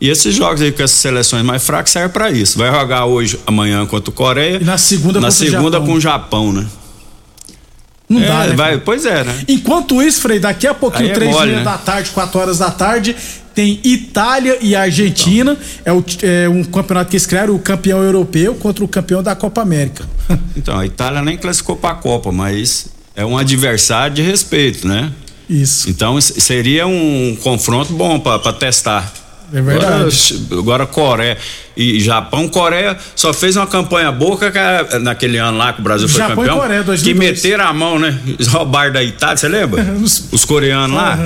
E 0.00 0.08
esses 0.08 0.34
jogos 0.34 0.62
aí 0.62 0.70
com 0.72 0.82
essas 0.82 0.98
seleções 0.98 1.44
mais 1.44 1.62
fracas 1.66 1.90
servem 1.90 2.10
pra 2.10 2.30
isso. 2.30 2.56
Vai 2.58 2.70
jogar 2.70 3.04
hoje, 3.06 3.38
amanhã 3.44 3.84
contra 3.86 4.08
o 4.08 4.12
Coreia. 4.12 4.58
E 4.60 4.64
na 4.64 4.78
segunda 4.78 5.20
na 5.20 5.28
contra 5.28 5.44
o 5.44 5.50
segunda 5.50 5.72
Japão. 5.78 5.86
com 5.86 5.92
o 5.94 6.00
Japão, 6.00 6.52
né? 6.52 6.66
Não 8.10 8.20
É, 8.20 8.26
dá, 8.26 8.46
né? 8.48 8.54
vai, 8.56 8.78
pois 8.78 9.06
é, 9.06 9.22
né? 9.22 9.44
Enquanto 9.46 10.02
isso, 10.02 10.20
Frei, 10.20 10.40
daqui 10.40 10.66
a 10.66 10.74
pouquinho, 10.74 11.10
é 11.10 11.12
três 11.12 11.32
meia 11.32 11.58
né? 11.58 11.62
da 11.62 11.78
tarde, 11.78 12.10
quatro 12.10 12.40
horas 12.40 12.58
da 12.58 12.68
tarde, 12.68 13.14
tem 13.54 13.78
Itália 13.84 14.58
e 14.60 14.74
Argentina. 14.74 15.56
É, 15.84 15.92
o, 15.92 16.04
é 16.22 16.48
um 16.48 16.64
campeonato 16.64 17.08
que 17.08 17.16
eles 17.16 17.24
criaram, 17.24 17.54
o 17.54 17.58
campeão 17.60 18.02
europeu 18.02 18.56
contra 18.56 18.84
o 18.84 18.88
campeão 18.88 19.22
da 19.22 19.36
Copa 19.36 19.62
América. 19.62 20.04
Então, 20.56 20.76
a 20.78 20.84
Itália 20.84 21.22
nem 21.22 21.36
classificou 21.36 21.76
pra 21.76 21.94
Copa, 21.94 22.32
mas 22.32 22.88
é 23.14 23.24
um 23.24 23.38
adversário 23.38 24.16
de 24.16 24.22
respeito, 24.22 24.86
né? 24.88 25.12
Isso. 25.48 25.88
Então 25.90 26.20
seria 26.20 26.86
um 26.86 27.36
confronto 27.42 27.92
bom 27.92 28.18
pra 28.20 28.38
testar. 28.52 29.12
É 29.52 29.60
verdade. 29.60 30.40
Agora, 30.50 30.60
Agora, 30.60 30.86
Coreia 30.86 31.38
e 31.76 31.98
Japão, 32.00 32.48
Coreia 32.48 32.96
só 33.16 33.32
fez 33.32 33.56
uma 33.56 33.66
campanha 33.66 34.12
boa 34.12 34.36
que 34.36 34.44
a- 34.58 34.98
naquele 35.00 35.38
ano 35.38 35.58
lá 35.58 35.72
que 35.72 35.80
o 35.80 35.84
Brasil 35.84 36.08
foi 36.08 36.18
Japão 36.18 36.44
e 36.44 36.46
campeão. 36.46 36.58
Coreia, 36.60 36.80
que 36.80 36.86
2002. 36.86 37.30
meteram 37.42 37.64
a 37.66 37.72
mão, 37.72 37.98
né? 37.98 38.18
Eles 38.26 38.46
roubaram 38.46 38.92
da 38.92 39.02
Itália, 39.02 39.36
você 39.36 39.48
lembra? 39.48 39.82
Os 40.30 40.44
coreanos 40.44 40.96
lá. 40.96 41.18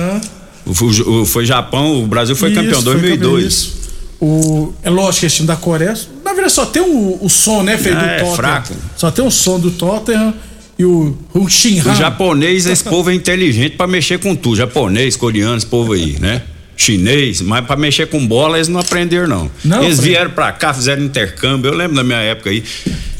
O- 0.65 1.21
o- 1.21 1.25
Foi 1.25 1.45
Japão, 1.45 2.03
o 2.03 2.07
Brasil 2.07 2.35
foi 2.35 2.49
Isso, 2.51 2.59
campeão 2.61 2.79
em 2.79 2.83
foi 2.83 2.93
2002. 2.93 3.63
campeão. 3.65 3.85
O, 4.21 4.73
é 4.81 4.89
lógico 4.89 5.19
que 5.19 5.25
esse 5.27 5.35
time 5.35 5.47
da 5.47 5.55
Coreia, 5.57 5.93
na 6.23 6.31
verdade, 6.31 6.53
só 6.53 6.65
tem 6.65 6.81
o, 6.81 7.19
o 7.21 7.29
som, 7.29 7.61
né, 7.61 7.77
Frei, 7.77 7.93
do 7.93 7.99
É, 8.01 8.15
Tottenham. 8.17 8.35
fraco. 8.35 8.73
Só 8.95 9.11
tem 9.11 9.25
o 9.25 9.29
som 9.29 9.59
do 9.59 9.69
Tottenham 9.71 10.33
e 10.79 10.85
o, 10.85 11.15
o 11.33 11.47
Shinhan. 11.49 11.91
O 11.91 11.95
japonês, 11.95 12.65
esse 12.65 12.83
povo 12.83 13.11
é 13.11 13.13
inteligente 13.13 13.75
pra 13.75 13.85
mexer 13.85 14.17
com 14.17 14.33
tudo. 14.35 14.55
Japonês, 14.55 15.15
coreano, 15.15 15.57
esse 15.57 15.65
povo 15.65 15.93
aí, 15.93 16.17
né? 16.19 16.41
Chinês, 16.77 17.41
mas 17.41 17.65
pra 17.65 17.75
mexer 17.75 18.07
com 18.07 18.25
bola 18.25 18.57
eles 18.57 18.67
não 18.67 18.79
aprenderam, 18.79 19.27
não. 19.27 19.51
Não, 19.63 19.83
eles 19.83 19.99
vieram 19.99 20.31
pra 20.31 20.51
cá, 20.51 20.73
fizeram 20.73 21.03
intercâmbio. 21.03 21.69
Eu 21.71 21.75
lembro 21.75 21.95
da 21.95 22.03
minha 22.03 22.19
época 22.19 22.49
aí. 22.49 22.63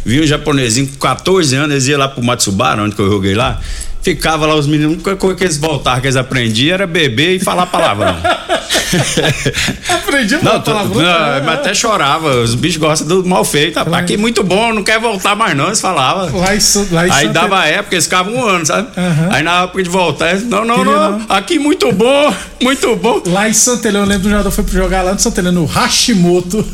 Vi 0.05 0.21
um 0.21 0.27
japonesinho 0.27 0.87
com 0.87 0.97
14 0.97 1.55
anos, 1.55 1.71
eles 1.71 1.87
iam 1.87 1.97
lá 1.99 2.07
pro 2.07 2.23
Matsubara, 2.23 2.83
onde 2.83 2.95
que 2.95 3.01
eu 3.01 3.09
joguei 3.09 3.33
lá. 3.33 3.59
Ficava 4.05 4.45
lá 4.45 4.53
os 4.53 4.67
meninos, 4.67 4.91
a 4.91 4.93
única 4.93 5.15
coisa 5.15 5.35
que 5.35 5.43
eles 5.43 5.57
voltavam, 5.57 5.99
que 5.99 6.05
eles 6.05 6.15
aprendiam 6.15 6.75
era 6.75 6.85
beber 6.85 7.37
e 7.37 7.39
falar 7.39 7.65
palavrão. 7.65 8.15
Aprendi 9.89 10.35
a 10.35 10.37
Não, 10.37 10.43
falar 10.43 10.59
tô- 10.61 10.71
palavrão. 10.71 11.01
não, 11.01 11.43
mas 11.45 11.53
até 11.55 11.73
chorava. 11.73 12.35
Os 12.41 12.53
bichos 12.55 12.77
gostam 12.77 13.07
do 13.07 13.25
mal 13.25 13.43
feito. 13.43 13.75
Rapaz, 13.77 14.03
aqui 14.03 14.15
muito 14.15 14.43
bom, 14.43 14.73
não 14.73 14.83
quer 14.83 14.99
voltar 14.99 15.35
mais 15.35 15.55
não, 15.57 15.65
eles 15.67 15.81
falavam. 15.81 16.39
Lá 16.39 16.55
em, 16.55 16.59
lá 16.91 17.07
em 17.07 17.11
Aí 17.11 17.27
dava 17.29 17.65
época, 17.65 17.95
eles 17.95 18.05
ficavam 18.05 18.33
um 18.35 18.45
ano, 18.45 18.65
sabe? 18.65 18.89
Aí 19.31 19.41
na 19.43 19.63
época 19.63 19.81
de 19.83 19.89
voltar, 19.89 20.29
eles, 20.31 20.43
não, 20.43 20.63
não, 20.63 20.83
não, 20.85 21.11
não. 21.19 21.25
aqui 21.27 21.57
muito 21.57 21.91
bom, 21.91 22.33
muito 22.61 22.95
bom. 22.95 23.21
Lá 23.25 23.49
em 23.49 23.53
Santa 23.53 23.87
Helena, 23.87 24.05
eu 24.05 24.09
lembro 24.09 24.23
do 24.23 24.29
jogador 24.29 24.51
foi 24.51 24.65
jogar 24.67 25.01
lá 25.01 25.13
no 25.13 25.19
Santa 25.19 25.41
Helena, 25.41 25.59
no 25.59 25.65
Hashimoto. 25.65 26.63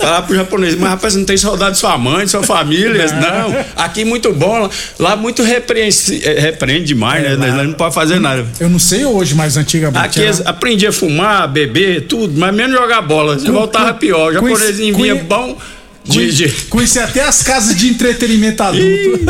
Falar 0.00 0.22
pro 0.22 0.34
japonês, 0.34 0.74
mas 0.76 0.88
rapaz, 0.90 1.14
não 1.14 1.26
tem 1.26 1.36
saudade 1.36 1.72
de 1.72 1.78
sua 1.78 1.98
mãe, 1.98 2.24
de 2.24 2.30
sua 2.30 2.42
família? 2.42 2.88
Eles, 3.00 3.12
não, 3.12 3.54
aqui 3.76 4.02
muito 4.02 4.32
bom, 4.32 4.68
lá 4.98 5.14
muito 5.14 5.42
repreende, 5.42 5.94
é, 6.60 6.66
repreende 6.66 6.86
demais, 6.86 7.22
né? 7.38 7.48
Eles 7.48 7.66
não 7.66 7.72
pode 7.74 7.94
fazer 7.94 8.20
nada. 8.20 8.46
Eu 8.58 8.68
não 8.68 8.78
sei 8.78 9.04
hoje, 9.04 9.34
mas 9.34 9.56
antigamente. 9.56 10.04
Aqui 10.04 10.18
era- 10.20 10.28
eles 10.28 10.40
aprendiam 10.46 10.90
a 10.90 10.92
fumar, 10.92 11.48
beber, 11.48 12.02
tudo, 12.06 12.38
mas 12.38 12.54
menos 12.54 12.76
jogar 12.78 13.02
bola. 13.02 13.38
Se 13.38 13.46
Com- 13.46 13.52
voltava 13.52 13.92
com- 13.92 13.98
pior. 13.98 14.32
Japonesinho 14.32 14.90
esse- 14.94 15.02
vinha 15.02 15.16
com- 15.16 15.24
bom 15.24 15.58
de. 16.04 16.32
de... 16.32 16.48
Conheci 16.68 16.98
até 16.98 17.22
as 17.22 17.42
casas 17.42 17.76
de 17.76 17.88
entretenimento 17.88 18.62
adulto. 18.62 19.20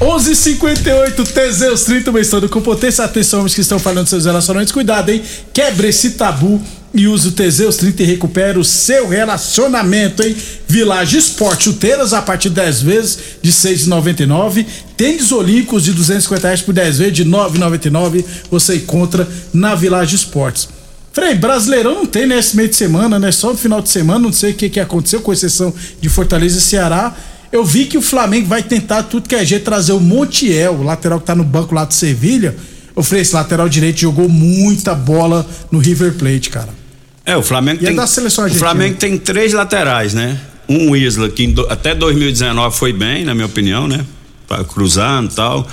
11:58 0.00 1.24
Teseus 1.32 1.84
30, 1.84 2.10
uma 2.10 2.20
história 2.20 2.48
com 2.48 2.60
potência. 2.60 3.04
Atenção, 3.04 3.40
homens 3.40 3.54
que 3.54 3.60
estão 3.60 3.78
falando 3.78 4.02
dos 4.04 4.10
seus 4.10 4.24
relacionamentos. 4.24 4.72
Cuidado, 4.72 5.10
hein? 5.10 5.22
Quebre 5.52 5.88
esse 5.88 6.12
tabu 6.12 6.60
e 6.92 7.06
use 7.06 7.28
o 7.28 7.32
Teseus 7.32 7.76
30 7.76 8.02
e 8.02 8.06
recupera 8.06 8.58
o 8.58 8.64
seu 8.64 9.08
relacionamento, 9.08 10.22
hein? 10.22 10.34
Village 10.66 11.16
Esporte, 11.16 11.64
chuteiras 11.64 12.12
a 12.12 12.20
partir 12.20 12.48
de 12.48 12.56
10 12.56 12.82
vezes 12.82 13.18
de 13.40 13.52
6,99. 13.52 14.66
Tênis 14.96 15.30
Olímpicos 15.30 15.84
de 15.84 15.92
250 15.92 16.46
reais 16.46 16.62
por 16.62 16.74
10 16.74 16.98
vezes 16.98 17.14
de 17.14 17.24
9,99. 17.24 18.24
Você 18.50 18.76
encontra 18.76 19.28
na 19.52 19.74
Village 19.74 20.16
Esportes. 20.16 20.68
Frei, 21.12 21.34
Brasileirão 21.34 21.94
não 21.94 22.06
tem 22.06 22.26
nesse 22.26 22.56
meio 22.56 22.68
de 22.68 22.76
semana, 22.76 23.18
né? 23.18 23.32
Só 23.32 23.50
no 23.50 23.58
final 23.58 23.80
de 23.80 23.88
semana, 23.88 24.20
não 24.20 24.32
sei 24.32 24.52
o 24.52 24.54
que, 24.54 24.68
que 24.68 24.80
aconteceu, 24.80 25.20
com 25.20 25.32
exceção 25.32 25.72
de 26.00 26.08
Fortaleza 26.08 26.58
e 26.58 26.60
Ceará. 26.60 27.16
Eu 27.52 27.64
vi 27.64 27.86
que 27.86 27.98
o 27.98 28.02
Flamengo 28.02 28.46
vai 28.46 28.62
tentar 28.62 29.04
tudo 29.04 29.28
que 29.28 29.34
é 29.34 29.44
jeito 29.44 29.64
trazer 29.64 29.92
o 29.92 30.00
Montiel, 30.00 30.74
o 30.74 30.82
lateral 30.84 31.18
que 31.18 31.26
tá 31.26 31.34
no 31.34 31.42
banco 31.42 31.74
lá 31.74 31.84
de 31.84 31.94
Sevilha. 31.94 32.54
Eu 32.94 33.02
falei, 33.02 33.22
esse 33.22 33.34
lateral 33.34 33.68
direito 33.68 33.98
jogou 33.98 34.28
muita 34.28 34.94
bola 34.94 35.44
no 35.70 35.78
River 35.78 36.14
Plate, 36.14 36.50
cara. 36.50 36.79
É, 37.32 37.36
o 37.36 37.42
Flamengo 37.42 37.80
E 37.82 37.84
é 37.84 37.88
tem. 37.88 37.96
da 37.96 38.06
seleção 38.06 38.46
o. 38.46 38.58
Flamengo 38.58 38.96
tem 38.96 39.16
três 39.18 39.52
laterais, 39.52 40.14
né? 40.14 40.38
Um 40.68 40.94
Isla, 40.96 41.28
que 41.28 41.46
do- 41.46 41.66
até 41.70 41.94
2019 41.94 42.76
foi 42.76 42.92
bem, 42.92 43.24
na 43.24 43.34
minha 43.34 43.46
opinião, 43.46 43.86
né? 43.88 44.04
Cruzando 44.72 45.30
e 45.30 45.34
tal. 45.34 45.68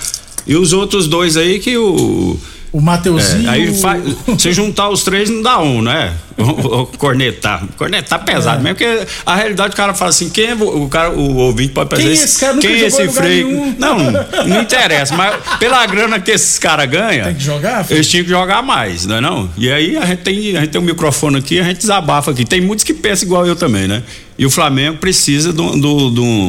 E 0.46 0.56
os 0.56 0.72
outros 0.72 1.08
dois 1.08 1.36
aí 1.36 1.58
que 1.58 1.76
o. 1.76 2.38
O 2.70 2.80
Mateuzinho. 2.82 3.46
É, 3.48 3.50
aí 3.50 3.74
faz, 3.80 4.02
se 4.38 4.52
juntar 4.52 4.90
os 4.90 5.02
três 5.02 5.30
não 5.30 5.40
dá 5.42 5.58
um, 5.60 5.80
né? 5.82 6.12
O, 6.38 6.82
o 6.82 6.86
cornetar. 6.86 7.64
Cornetar 7.76 8.24
pesado 8.24 8.60
É. 8.60 8.62
mesmo, 8.62 8.76
porque 8.76 9.06
a 9.26 9.34
realidade 9.34 9.72
o 9.72 9.76
cara 9.76 9.92
fala 9.92 10.10
assim: 10.10 10.28
quem 10.30 10.50
é 10.50 10.54
o 10.54 10.86
cara, 10.88 11.10
o 11.10 11.34
ouvinte 11.36 11.72
pode 11.72 11.90
pensar 11.90 12.02
Quem 12.02 12.10
é 12.10 12.14
isso, 12.14 12.24
esse 12.26 12.38
cara? 12.40 12.58
Quem 12.58 12.70
é 12.70 12.88
jogou 12.90 13.00
em 13.00 13.04
esse 13.08 13.16
freio? 13.16 13.74
Não, 13.78 13.98
não 14.46 14.62
interessa, 14.62 15.16
mas 15.16 15.34
pela 15.58 15.84
grana 15.86 16.20
que 16.20 16.30
esses 16.30 16.56
caras 16.58 16.88
ganham. 16.88 17.24
Tem 17.26 17.34
que 17.34 17.42
jogar, 17.42 17.84
filho? 17.84 17.96
Eles 17.98 18.08
tinham 18.08 18.22
que 18.24 18.30
jogar 18.30 18.62
mais, 18.62 19.04
não 19.04 19.16
é 19.16 19.20
não? 19.20 19.50
E 19.58 19.68
aí 19.68 19.96
a 19.96 20.06
gente 20.06 20.20
tem, 20.22 20.56
a 20.56 20.60
gente 20.60 20.70
tem 20.70 20.80
um 20.80 20.84
microfone 20.84 21.38
aqui, 21.38 21.58
a 21.58 21.64
gente 21.64 21.78
desabafa 21.78 22.30
aqui. 22.30 22.44
Tem 22.44 22.60
muitos 22.60 22.84
que 22.84 22.94
pensam 22.94 23.26
igual 23.26 23.44
eu 23.44 23.56
também, 23.56 23.88
né? 23.88 24.04
E 24.38 24.46
o 24.46 24.50
Flamengo 24.50 24.98
precisa 24.98 25.52
de 25.52 25.60
um- 25.60 25.76
do- 25.80 26.10
do- 26.10 26.48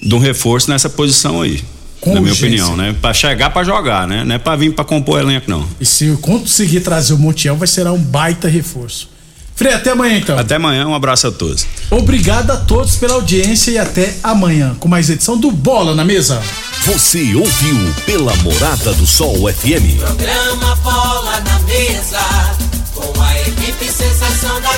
de 0.00 0.14
um 0.14 0.18
reforço 0.18 0.70
nessa 0.70 0.88
posição 0.88 1.42
aí. 1.42 1.60
Com 2.04 2.14
na 2.14 2.20
minha 2.20 2.32
urgência. 2.32 2.64
opinião, 2.64 2.76
né? 2.76 2.94
Pra 3.00 3.12
chegar 3.14 3.50
pra 3.50 3.64
jogar, 3.64 4.06
né? 4.06 4.24
Não 4.24 4.34
é 4.34 4.38
pra 4.38 4.54
vir 4.56 4.72
pra 4.74 4.84
compor 4.84 5.20
elenco, 5.20 5.50
não. 5.50 5.66
E 5.80 5.86
se 5.86 6.06
eu 6.06 6.18
conseguir 6.18 6.80
trazer 6.80 7.14
o 7.14 7.18
Montiel, 7.18 7.56
vai 7.56 7.66
ser 7.66 7.86
um 7.86 7.98
baita 7.98 8.46
reforço. 8.48 9.08
Frei, 9.56 9.72
até 9.72 9.90
amanhã 9.92 10.18
então. 10.18 10.36
Até 10.36 10.56
amanhã, 10.56 10.86
um 10.86 10.94
abraço 10.94 11.28
a 11.28 11.30
todos. 11.32 11.64
Obrigado 11.90 12.50
a 12.50 12.56
todos 12.56 12.96
pela 12.96 13.14
audiência 13.14 13.70
e 13.70 13.78
até 13.78 14.14
amanhã 14.22 14.74
com 14.80 14.88
mais 14.88 15.08
edição 15.08 15.38
do 15.38 15.50
Bola 15.52 15.94
na 15.94 16.04
Mesa. 16.04 16.42
Você 16.84 17.34
ouviu 17.36 17.78
pela 18.04 18.34
Morada 18.36 18.92
do 18.94 19.06
Sol 19.06 19.36
FM. 19.52 19.96
Programa 20.00 20.76
Bola 20.82 21.40
na 21.40 21.58
Mesa, 21.60 22.18
com 22.94 23.20
a 23.22 23.40
equipe 23.42 23.84
sensação 23.86 24.60
da 24.60 24.76